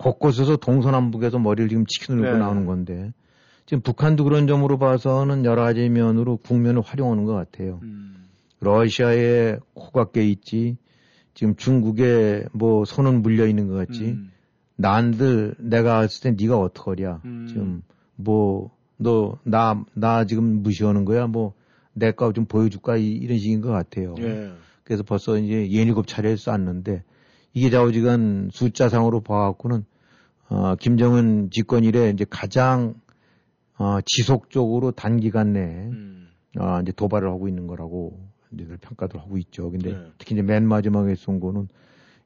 [0.00, 2.38] 곳곳에서 동서남북에서 머리를 지금 치켜누르고 네.
[2.38, 3.12] 나오는 건데
[3.66, 7.80] 지금 북한도 그런 점으로 봐서는 여러 가지 면으로 국면을 활용하는 것 같아요.
[7.82, 8.26] 음.
[8.60, 10.76] 러시아에 코가 깨 있지
[11.34, 14.32] 지금 중국에 뭐 손은 물려 있는 것 같지 음.
[14.76, 17.46] 난들 내가 했을 때 네가 어떡하랴 음.
[17.48, 17.82] 지금
[18.16, 21.52] 뭐너나나 지금 무시하는 거야 뭐
[21.94, 24.14] 내 거 좀 보여줄까 이, 이런 식인 것 같아요.
[24.20, 24.52] 예.
[24.84, 27.02] 그래서 벌써 이제 예닐곱 차례 쐈는데
[27.52, 29.84] 이게 좌우지간 숫자상으로 봐갖고는
[30.48, 32.94] 어, 김정은 집권 이래 이제 가장
[33.78, 36.28] 어, 지속적으로 단기간 내에 음.
[36.58, 38.20] 어, 이제 도발을 하고 있는 거라고
[38.52, 39.70] 이제 평가도 하고 있죠.
[39.70, 39.98] 근데 네.
[40.18, 41.68] 특히 이제 맨 마지막에 쏜 거는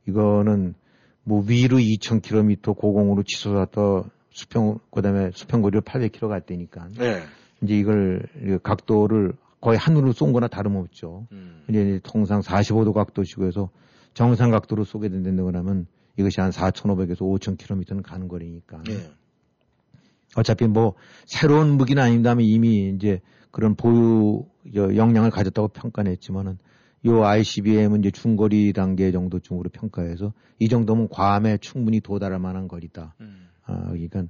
[0.08, 0.74] 이거는
[1.22, 7.22] 뭐 위로 2,000km 고공으로 치솟았다 수평 그다음에 수평거리를 800km 갔다니까 네.
[7.62, 8.26] 이제 이걸
[8.62, 11.26] 각도를 거의 하늘로 쏜 거나 다름없죠.
[11.32, 11.64] 음.
[11.68, 13.70] 이제 통상 45도 각도시고 해서
[14.14, 15.86] 정상 각도로 쏘게 된다고 하면
[16.16, 18.82] 이것이 한 4,500에서 5,000km는 가는 거리니까.
[18.88, 19.10] 예.
[20.36, 20.94] 어차피 뭐
[21.26, 24.44] 새로운 무기는 아닙니다만 이미 이제 그런 보유
[24.74, 26.58] 여- 역량을 가졌다고 평가는 했지만은
[27.06, 33.14] 요 ICBM은 이제 중거리 단계 정도쯤으로 평가해서 이 정도면 괌에 충분히 도달할 만한 거리다.
[33.20, 33.48] 음.
[33.64, 34.24] 아, 그러니까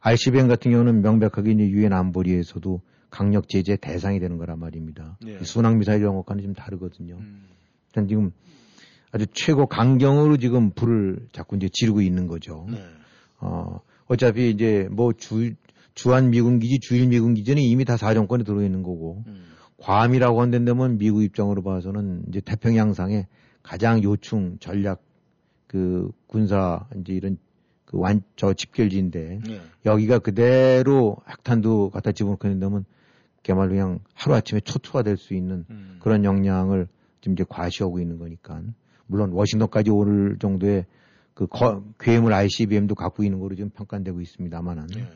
[0.00, 2.80] ICBM 같은 경우는 명백하게 이제 유엔 안보리에서도
[3.10, 5.18] 강력 제재 대상이 되는 거란 말입니다.
[5.26, 5.38] 예.
[5.40, 7.16] 이 순항 미사일 것과는 좀 다르거든요.
[7.16, 7.44] 음.
[7.88, 8.32] 일단 지금
[9.12, 12.66] 아주 최고 강경으로 지금 불을 자꾸 이제 지르고 있는 거죠.
[12.70, 12.82] 네.
[13.40, 15.52] 어, 어차피 이제 뭐 주,
[15.94, 19.44] 주한 미군 기지, 주일 미군 기지는 이미 다 사정권에 들어 있는 거고, 음.
[19.76, 23.26] 괌이라고 한다면 미국 입장으로 봐서는 이제 태평양상의
[23.62, 25.02] 가장 요충 전략
[25.66, 27.36] 그 군사 이제 이런
[27.84, 29.60] 그 완, 저 집결지인데, 예.
[29.84, 32.86] 여기가 그대로 핵탄두 갖다 집어넣게 된다면
[33.44, 35.98] 그야말로 그냥 하루 아침에 초토화 될 수 있는 음.
[36.00, 36.88] 그런 역량을
[37.20, 38.62] 지금 이제 과시하고 있는 거니까.
[39.12, 40.86] 물론 워싱턴까지 오를 정도의
[41.34, 45.06] 그 거- 괴물 ICBM도 갖고 있는 거로 지금 평가되고 있습니다만은 예.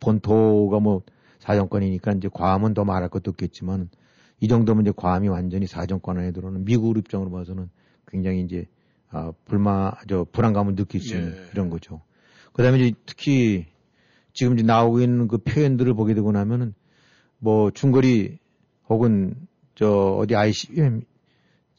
[0.00, 1.02] 본토가 뭐
[1.40, 3.90] 사정권이니까 이제 괌은 더 말할 것도 없겠지만
[4.40, 7.68] 이 정도면 이제 괌이 완전히 사정권 안에 들어오는 미국 입장으로 봐서는
[8.06, 8.66] 굉장히 이제
[9.10, 11.50] 아, 불마 저 불안감을 느낄 수 있는 예.
[11.52, 12.00] 이런 거죠.
[12.54, 13.66] 그다음에 이제 특히
[14.32, 16.74] 지금 이제 나오고 있는 그 표현들을 보게 되고 나면은
[17.38, 18.38] 뭐 중거리
[18.88, 19.34] 혹은
[19.74, 21.02] 저 어디 ICBM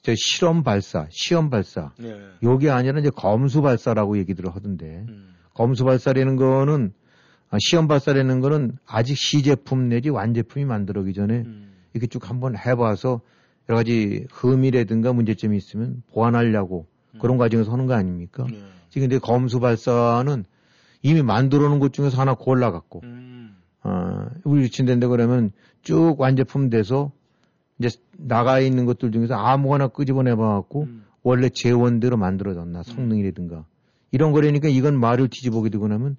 [0.05, 2.15] 저 실험 발사, 시험 발사 예.
[2.43, 5.33] 요게 아니라 이제 검수 발사라고 얘기들을 하던데 음.
[5.55, 6.93] 검수 발사라는 거는
[7.49, 11.73] 아, 시험 발사라는 거는 아직 시제품 내지 완제품이 만들어기 전에 음.
[11.93, 13.21] 이렇게 쭉 한번 해봐서
[13.67, 16.85] 여러 가지 흠이라든가 문제점이 있으면 보완하려고
[17.19, 18.45] 그런 과정에서 하는 거 아닙니까?
[18.51, 18.59] 예.
[18.89, 20.45] 지금 근데 검수 발사는
[21.01, 23.57] 이미 만들어 놓은 것 중에서 하나 골라갖고 음.
[23.81, 25.51] 어, 우리 진된다 그러면
[25.81, 27.11] 쭉 완제품 돼서
[27.79, 31.05] 이제 나가 있는 것들 중에서 아무거나 끄집어내 봐갖고 음.
[31.23, 33.65] 원래 재원대로 만들어졌나 성능이라든가
[34.11, 36.17] 이런 거라니까 이건 말을 뒤집어게 되고 나면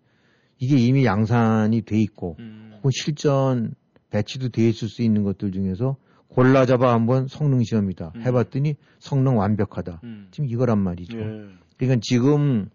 [0.59, 2.73] 이게 이미 양산이 돼 있고 음.
[2.77, 3.75] 혹은 실전
[4.11, 5.97] 배치도 돼 있을 수 있는 것들 중에서
[6.29, 8.23] 골라 잡아 한번 성능 시험이다 음.
[8.23, 10.29] 해봤더니 성능 완벽하다 음.
[10.31, 11.19] 지금 이거란 말이죠.
[11.19, 11.47] 예.
[11.79, 12.69] 그러니까 지금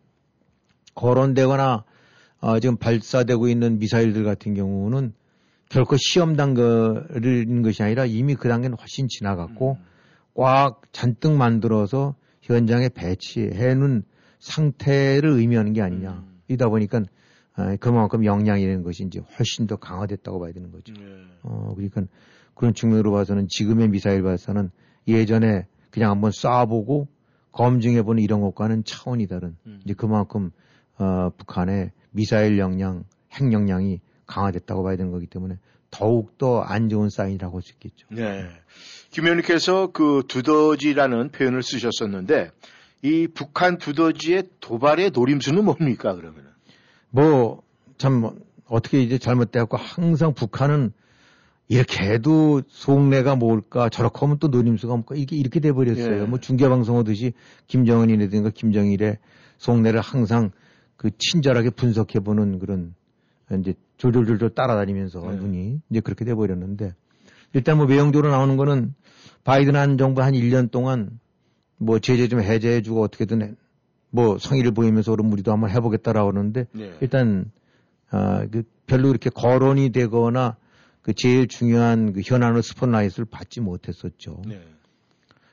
[0.96, 1.84] 거론되거나
[2.42, 5.14] 어, 지금 발사되고 있는 미사일들 같은 경우는
[5.72, 9.86] 결코 시험 단계를 것이 아니라 이미 그 단계는 훨씬 지나갔고 음.
[10.34, 14.04] 꽉 잔뜩 만들어서 현장에 배치해 놓은
[14.40, 16.12] 상태를 의미하는 게 아니냐.
[16.12, 16.42] 음.
[16.50, 17.04] 이다 보니까
[17.54, 20.94] 아, 그만큼 역량이라는 것이 이제 훨씬 더 강화됐다고 봐야 되는 거죠.
[21.00, 21.06] 예.
[21.44, 22.04] 어, 그러니까
[22.54, 24.70] 그런 측면으로 봐서는 지금의 미사일 발사는
[25.08, 27.08] 예전에 그냥 한번 쏴보고
[27.54, 29.80] 검증해보는 이런 것과는 차원이 다른 음.
[29.86, 30.52] 이제 그만큼
[30.98, 34.02] 어, 북한의 미사일 역량, 핵 역량이
[34.32, 35.58] 강화됐다고 봐야 되는 거기 때문에
[35.92, 38.08] 더욱더 안 좋은 사인이라고 할 수 있겠죠.
[38.10, 38.48] 네.
[39.12, 42.52] 김 의원님께서 그 두더지라는 표현을 쓰셨었는데
[43.04, 46.50] 이 북한 두더지의 도발의 노림수는 뭡니까 그러면은?
[47.10, 47.62] 뭐,
[47.98, 50.94] 참, 어떻게 이제 잘못돼갖고 항상 북한은
[51.68, 56.22] 이렇게 해도 속내가 뭘까, 저렇게 하면 또 노림수가 뭘까, 이게 이렇게 돼버렸어요.
[56.22, 56.26] 예.
[56.26, 57.34] 뭐 중계방송 하듯이
[57.68, 59.18] 김정은이라든가 김정일의
[59.58, 60.52] 속내를 항상
[60.96, 62.94] 그 친절하게 분석해보는 그런
[63.60, 65.36] 이제 졸졸졸졸 따라다니면서 예.
[65.36, 66.96] 눈이 이제 그렇게 돼버렸는데
[67.54, 68.96] 일단 뭐 외형적으로 나오는 거는
[69.44, 71.20] 바이든 한 정부 한 1년 동안
[71.78, 73.54] 뭐 제재 좀 해제해주고 어떻게든 해-
[74.10, 76.92] 뭐 성의를 보이면서 그럼 우리도 한번 해보겠다라고 하는데 네.
[77.00, 77.52] 일단
[78.10, 80.58] 아, 그 별로 이렇게 거론이 되거나
[81.04, 84.42] 그 제일 중요한 그 현안의 스포트라이트를 받지 못했었죠.
[84.48, 84.60] 네.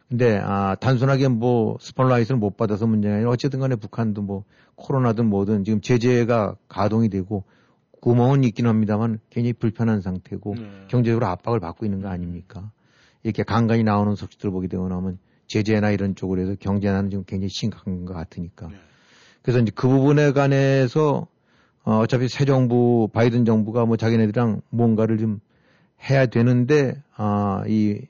[0.08, 4.44] 근데 아 단순하게 뭐 스포트라이트를 못 받아서 문제가 아니라 어쨌든 간에 북한도 뭐
[4.76, 7.44] 코로나든 뭐든 지금 제재가 가동이 되고
[8.00, 10.70] 구멍은 있긴 합니다만 굉장히 불편한 상태고 네.
[10.88, 12.70] 경제적으로 압박을 받고 있는 거 아닙니까?
[13.22, 18.04] 이렇게 간간히 나오는 소식들 보게 되고 나면 제재나 이런 쪽으로 해서 경제난은 지금 굉장히 심각한
[18.04, 18.68] 것 같으니까.
[19.42, 21.26] 그래서 이제 그 부분에 관해서
[21.84, 25.40] 어, 어차피 새 정부 바이든 정부가 뭐 자기네들이랑 뭔가를 좀
[26.08, 28.02] 해야 되는데 아, 이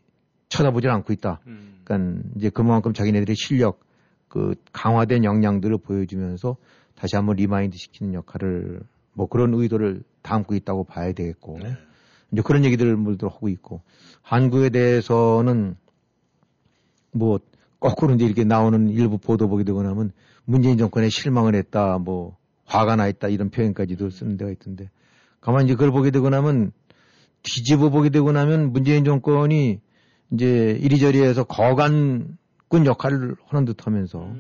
[0.48, 1.40] 쳐다보질 않고 있다.
[1.84, 3.80] 그러니까 이제 그만큼 자기네들의 실력
[4.28, 6.56] 그 강화된 역량들을 보여주면서
[6.94, 8.80] 다시 한번 remind 시키는 역할을
[9.18, 11.58] 뭐 그런 의도를 담고 있다고 봐야 되겠고
[12.30, 13.80] 이제 그런 얘기들을 물들 하고 있고
[14.22, 15.74] 한국에 대해서는
[17.10, 17.40] 뭐
[17.80, 20.12] 거꾸로 이제 이렇게 나오는 일부 보도 보게 되고 나면
[20.44, 24.88] 문재인 정권에 실망을 했다 뭐 화가 나 있다 이런 표현까지도 쓰는 데가 있던데
[25.40, 26.70] 가만 이제 그걸 보게 되고 나면
[27.42, 29.80] 뒤집어 보게 되고 나면 문재인 정권이
[30.30, 34.30] 이제 이리저리 해서 거간꾼 역할을 하는 듯 하면서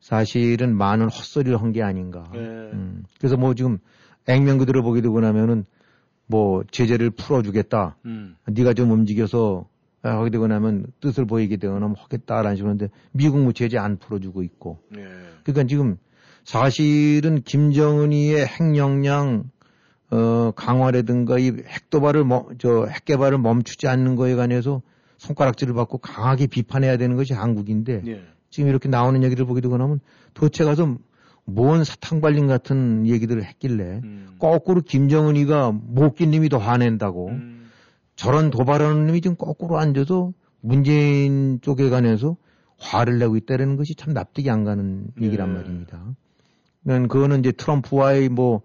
[0.00, 2.30] 사실은 많은 헛소리를 한 게 아닌가.
[2.34, 3.04] 음.
[3.18, 3.78] 그래서 뭐 지금
[4.26, 5.64] 액면 그대로 보게 되고 나면은
[6.26, 7.96] 뭐 제재를 풀어주겠다.
[8.04, 8.36] 음.
[8.46, 9.66] 네가 좀 움직여서
[10.02, 13.98] 아, 하게 되고 나면 뜻을 보이게 되거나 뭐 하겠다라는 식으로 하는데 미국 뭐 제재 안
[13.98, 14.78] 풀어주고 있고.
[14.90, 15.04] 네.
[15.42, 15.98] 그러니까 지금
[16.44, 19.50] 사실은 김정은이의 핵 역량
[20.10, 24.82] 어, 강화라든가 이 핵도발을 멈, 저 핵개발을 멈추지 않는 거에 관해서
[25.18, 28.22] 손가락질을 받고 강하게 비판해야 되는 것이 한국인데 예.
[28.48, 30.00] 지금 이렇게 나오는 얘기를 보게 되고 나면
[30.34, 30.96] 도대체 가서
[31.44, 34.00] 뭔 사탕발림 같은 얘기들을 했길래
[34.38, 37.30] 거꾸로 김정은이가 못낀 님이 더 화낸다고
[38.16, 42.36] 저런 도발하는 놈이 지금 거꾸로 앉아서 문재인 쪽에 관해서
[42.78, 46.04] 화를 내고 있다는 것이 참 납득이 안 가는 얘기란 말입니다.
[46.82, 48.62] 그러니까 그거는 이제 트럼프와의 뭐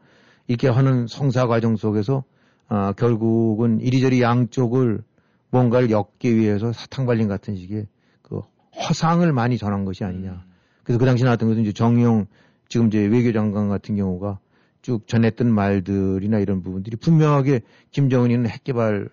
[0.48, 2.24] 이렇게 하는 성사 과정 속에서
[2.68, 5.04] 아, 결국은 이리저리 양쪽을
[5.52, 7.88] 뭔가를 엮기 위해서 사탕발림 같은 식의
[8.22, 8.42] 그
[8.76, 10.44] 허상을 많이 전한 것이 아니냐.
[10.84, 12.28] 그래서 그 당시 나왔던 것은 이제 정의용
[12.68, 14.40] 지금 이제 외교장관 같은 경우가
[14.82, 17.62] 쭉 전했던 말들이나 이런 부분들이 분명하게
[17.92, 19.10] 김정은이는 핵개발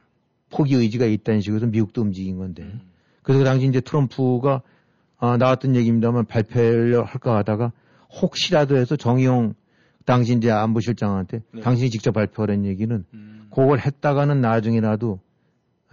[0.51, 2.71] 포기 의지가 있다는 식으로 미국도 움직인 건데.
[3.23, 4.63] 그래서 그 당시 이제 트럼프가
[5.19, 7.73] 아, 나왔던 얘기입니다만 발표를 할까 하다가
[8.21, 9.55] 혹시라도 해서 정의용
[10.05, 11.61] 당시 이제 안보실장한테 네.
[11.61, 13.05] 당신이 직접 발표하는 얘기는
[13.51, 15.21] 그걸 했다가는 나중에라도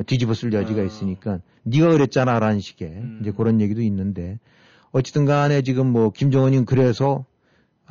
[0.07, 4.39] 뒤집어 쓸 여지가 있으니까 네가 그랬잖아라는 식의 이제 그런 얘기도 있는데
[4.91, 7.25] 어쨌든 간에 지금 뭐 김정은이 그래서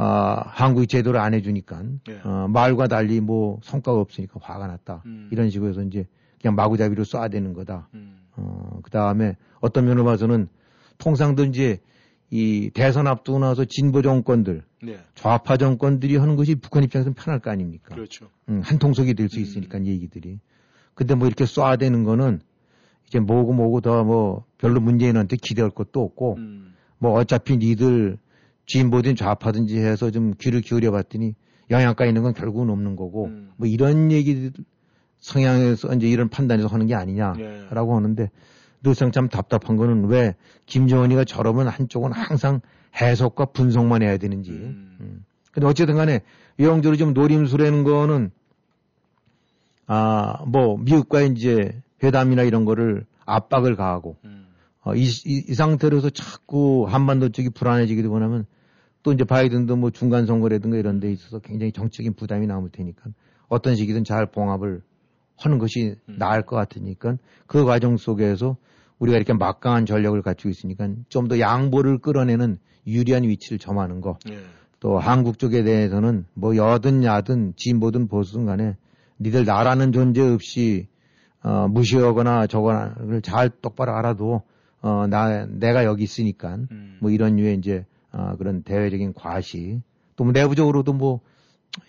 [0.00, 2.20] 아, 한국이 제도를 안 해주니까 예.
[2.24, 6.06] 어, 말과 달리 뭐 성과가 없으니까 화가 났다 이런 식으로 해서 이제
[6.40, 7.88] 그냥 마구잡이로 쏴대는 거다.
[8.36, 10.48] 어, 그 다음에 어떤 면으로 봐서는
[10.98, 11.80] 통상도 이제
[12.30, 14.98] 이 대선 앞두고 나서 진보 정권들, 네.
[15.14, 17.94] 좌파 정권들이 하는 것이 북한 입장에서는 편할 거 아닙니까?
[17.94, 18.28] 그렇죠.
[18.48, 20.38] 음, 한 통속이 될 수 있으니까 얘기들이.
[20.94, 22.40] 근데 뭐 이렇게 쏴대는 거는
[23.06, 26.36] 이제 뭐고 뭐고 더 뭐 별로 문재인한테 기대할 것도 없고
[26.98, 28.18] 뭐 어차피 니들
[28.68, 31.34] 진보든 좌파든지 해서 좀 귀를 기울여 봤더니
[31.70, 34.52] 영향가 있는 건 결국은 없는 거고 뭐 이런 얘기들
[35.18, 38.30] 성향에서 이제 이런 판단에서 하는 게 아니냐라고 하는데
[38.82, 42.60] 늘상 참 답답한 거는 왜 김정은이가 저러면 한쪽은 항상
[42.94, 44.52] 해석과 분석만 해야 되는지.
[44.52, 45.24] 음.
[45.50, 46.20] 근데 어쨌든 간에
[46.60, 48.30] 영적으로 좀 노림수라는 거는
[49.88, 54.16] 아, 뭐, 미국과 이제 회담이나 이런 거를 압박을 가하고,
[54.82, 58.46] 어, 이, 이, 이 상태로서 자꾸 한반도 쪽이 불안해지게 되고 나면
[59.02, 63.10] 또 이제 바이든도 뭐 중간 선거라든가 이런 데 있어서 굉장히 정치적인 부담이 남을 테니까
[63.48, 64.82] 어떤 식이든 잘 봉합을
[65.36, 68.56] 하는 것이 나을 것 같으니까 그 과정 속에서
[68.98, 74.18] 우리가 이렇게 막강한 전력을 갖추고 있으니까 좀 더 양보를 끌어내는 유리한 위치를 점하는 거.
[74.80, 78.76] 또 한국 쪽에 대해서는 뭐 여든 야든 진보든 보수든 간에
[79.20, 80.86] 니들 나라는 존재 없이
[81.42, 84.42] 어, 무시하거나 저거를 잘 똑바로 알아도
[84.80, 86.58] 어, 나 내가 여기 있으니까
[87.00, 89.82] 뭐 이런 류의 이제 어, 그런 대외적인 과시
[90.16, 91.20] 또 뭐 내부적으로도 뭐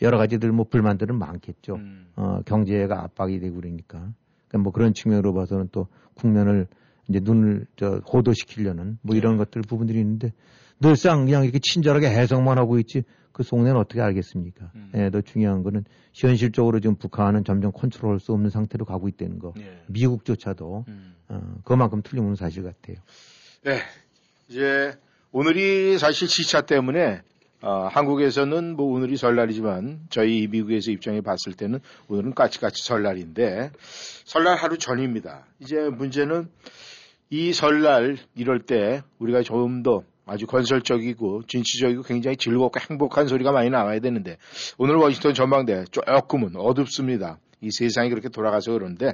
[0.01, 1.80] 여러 가지들 뭐 불만들은 많겠죠.
[2.15, 4.11] 어, 경제가 압박이 되고 그러니까.
[4.47, 6.67] 그러니까 뭐 그런 측면으로 봐서는 또 국면을
[7.07, 10.32] 이제 눈을 저 호도시키려는 뭐 이런 것들 부분들이 있는데
[10.80, 14.72] 늘상 그냥 이렇게 친절하게 해석만 하고 있지 그 속내는 어떻게 알겠습니까?
[14.95, 19.53] 예, 더 중요한 거는 현실적으로 지금 북한은 점점 컨트롤할 수 없는 상태로 가고 있다는 거.
[19.88, 20.86] 미국조차도
[21.30, 22.97] 어, 그만큼 틀림없는 사실 같아요.
[23.63, 23.80] 네.
[24.49, 24.93] 이제
[25.32, 27.22] 오늘이 사실 시차 때문에
[27.62, 33.72] 어, 한국에서는 뭐 오늘이 설날이지만 저희 미국에서 입장해 봤을 때는 오늘은 까치까치 설날인데
[34.26, 35.46] 설날 하루 전입니다.
[35.60, 36.50] 이제 문제는
[37.30, 43.70] 이 설날 이럴 때 우리가 조금 더 아주 건설적이고 진취적이고 굉장히 즐겁고 행복한 소리가 많이
[43.70, 44.38] 나와야 되는데
[44.80, 47.38] 오늘 워싱턴 전망대 조금은 어둡습니다.
[47.62, 49.14] 이 세상이 그렇게 돌아가서 그런데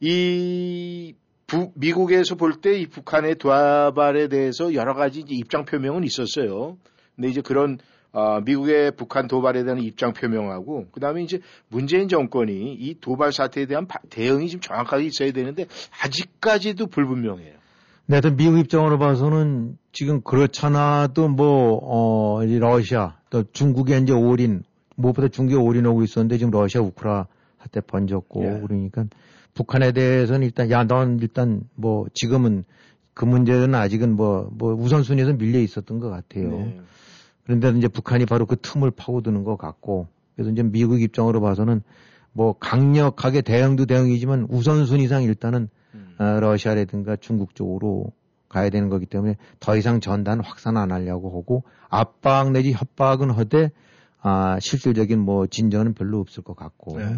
[0.00, 1.14] 이
[1.46, 6.76] 부, 미국에서 볼 때 이 북한의 도발에 대해서 여러 가지 입장 표명은 있었어요.
[7.14, 7.78] 근데 이제 그런
[8.12, 13.86] 어, 미국의 북한 도발에 대한 입장 표명하고 그다음에 이제 문재인 정권이 이 도발 사태에 대한
[13.86, 15.66] 바, 대응이 좀 정확하게 있어야 되는데
[16.02, 17.54] 아직까지도 불분명해요.
[18.06, 24.62] 네, 하 미국 입장으로 봐서는 지금 그렇잖아도 뭐, 어, 러시아, 또 중국에 이제 올인,
[24.94, 27.26] 무엇보다 중국에 올인하고 있었는데 지금 러시아 우크라
[27.60, 28.60] 사태 번졌고 예.
[28.60, 29.04] 그러니까
[29.56, 32.64] 북한에 대해서는 일단, 야, 넌 일단 뭐 지금은
[33.14, 36.50] 그 문제는 아직은 뭐, 뭐 우선순위에서 밀려 있었던 것 같아요.
[36.50, 36.80] 네.
[37.44, 41.82] 그런데 이제 북한이 바로 그 틈을 파고드는 것 같고 그래서 이제 미국 입장으로 봐서는
[42.32, 46.16] 뭐 강력하게 대응도 대응이지만 우선순위상 일단은 음.
[46.18, 48.12] 어, 러시아라든가 중국 쪽으로
[48.50, 53.70] 가야 되는 거기 때문에 더 이상 전단 확산 안 하려고 하고 압박 내지 협박은 하되
[54.20, 56.98] 아, 실질적인 뭐 진전은 별로 없을 것 같고.
[56.98, 57.16] 네.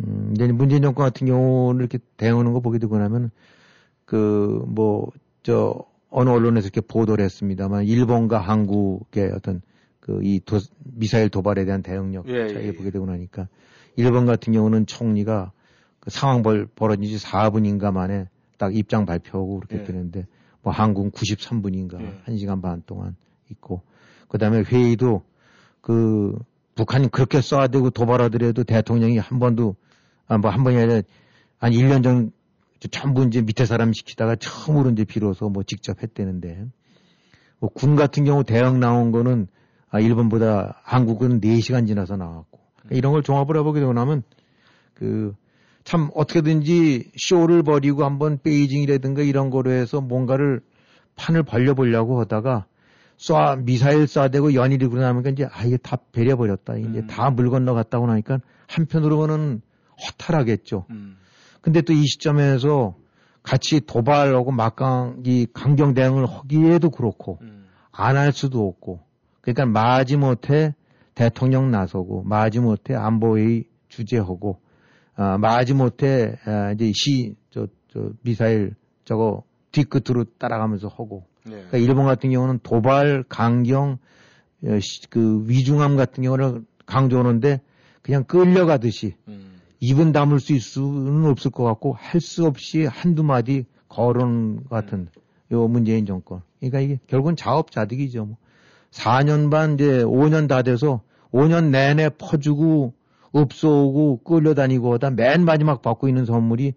[0.00, 3.30] 음, 이제 문재인 정권 같은 경우는 이렇게 대응하는 거 보게 되고 나면
[4.04, 5.12] 그 뭐
[5.46, 9.62] 저 어느 언론에서 이렇게 보도를 했습니다만 일본과 한국의 어떤
[10.00, 10.40] 그 이
[10.82, 12.72] 미사일 도발에 대한 대응력 예, 차이를 예, 예.
[12.72, 13.46] 보게 되고 나니까
[13.94, 15.52] 일본 같은 경우는 총리가
[16.00, 18.28] 그 상황 벌, 벌어진 지 4분인가 만에
[18.58, 19.84] 딱 입장 발표하고 그렇게 예.
[19.84, 20.26] 되는데
[20.62, 22.20] 뭐 한국은 93분인가 예.
[22.26, 23.14] 1시간 반 동안
[23.52, 23.82] 있고
[24.26, 25.22] 그다음에 회의도
[25.80, 26.36] 그
[26.74, 29.76] 북한이 그렇게 쏴대고 도발하더라도 대통령이 한 번도
[30.28, 31.02] 아 뭐 한 번이 아니라
[31.58, 32.32] 한 1년 전
[32.90, 36.66] 전부 이제 밑에 사람 시키다가 처음으로 이제 비로소 뭐 직접 했대는데.
[37.60, 39.48] 뭐 군 같은 경우 대응 나온 거는
[39.90, 42.58] 아 일본보다 한국은 4시간 지나서 나왔고.
[42.76, 44.22] 그러니까 이런 걸 종합을 해보게 되고 나면
[44.94, 45.34] 그
[45.86, 50.60] 참 어떻게든지 쇼를 벌이고 한번 베이징이라든가 이런 거로 해서 뭔가를
[51.14, 52.66] 판을 벌려보려고 하다가
[53.16, 56.76] 쏴 미사일 쏴대고 연일이 그러나니까 이제 아 이게 다 배려버렸다.
[56.78, 57.06] 이제 음.
[57.06, 59.62] 다물 건너갔다고 나니까 한편으로는
[60.04, 60.86] 허탈하겠죠.
[60.90, 61.16] 음.
[61.60, 62.94] 근데 또 이 시점에서
[63.42, 67.66] 같이 도발하고 막강 이 강경 대응을 하기에도 그렇고 음.
[67.92, 69.00] 안할 수도 없고
[69.40, 70.74] 그러니까 마지못해
[71.14, 74.60] 대통령 나서고 마지못해 안보회의 주재하고
[75.16, 78.74] 아, 마지못해 아, 이제 시, 저, 저 미사일
[79.04, 81.24] 저거 뒤끝으로 따라가면서 하고.
[81.44, 81.52] 네.
[81.52, 83.98] 그러니까 일본 같은 경우는 도발, 강경,
[84.64, 84.78] 어,
[85.10, 87.60] 그 위중함 같은 경우는 강조하는데
[88.02, 89.45] 그냥 끌려가듯이 음.
[89.80, 94.98] 입은 다물 수 있을 수는 없을 것 같고 할 수 없이 한두 마디 거론 같은
[94.98, 95.08] 음.
[95.52, 96.42] 요 문재인 정권.
[96.58, 98.24] 그러니까 이게 결국은 자업자득이죠.
[98.24, 98.36] 뭐.
[98.90, 101.02] 4년 반 이제 5년 다 돼서
[101.32, 102.94] 5년 내내 퍼주고
[103.34, 106.72] 읍소오고 끌려다니고 하다 맨 마지막 받고 있는 선물이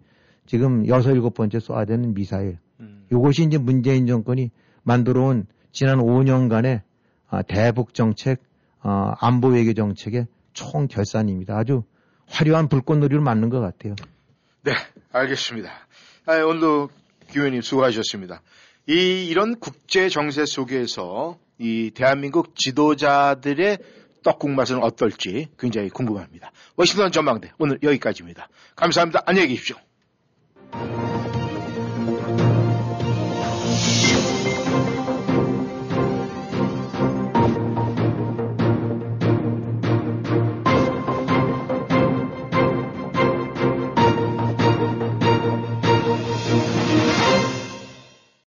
[0.46, 2.58] 지금 여섯 일곱 번째 쏴야 되는 미사일.
[2.80, 3.06] 음.
[3.10, 4.50] 이것이 이제 문재인 정권이
[4.82, 6.82] 만들어 온 지난 5년간의
[7.28, 8.42] 아, 대북 정책,
[8.80, 11.56] 아, 안보 외교 정책의 총 결산입니다.
[11.56, 11.84] 아주
[12.30, 13.94] 화려한 불꽃놀이를 맞는 것 같아요.
[14.62, 14.72] 네,
[15.12, 15.70] 알겠습니다.
[16.26, 16.90] 아, 오늘도
[17.28, 18.42] 교수님 수고하셨습니다.
[18.88, 23.78] 이, 이런 국제 정세 속에서 이 대한민국 지도자들의
[24.22, 26.52] 떡국 맛은 어떨지 굉장히 궁금합니다.
[26.76, 28.48] 워싱턴 전망대 오늘 여기까지입니다.
[28.76, 29.22] 감사합니다.
[29.26, 29.76] 안녕히 계십시오.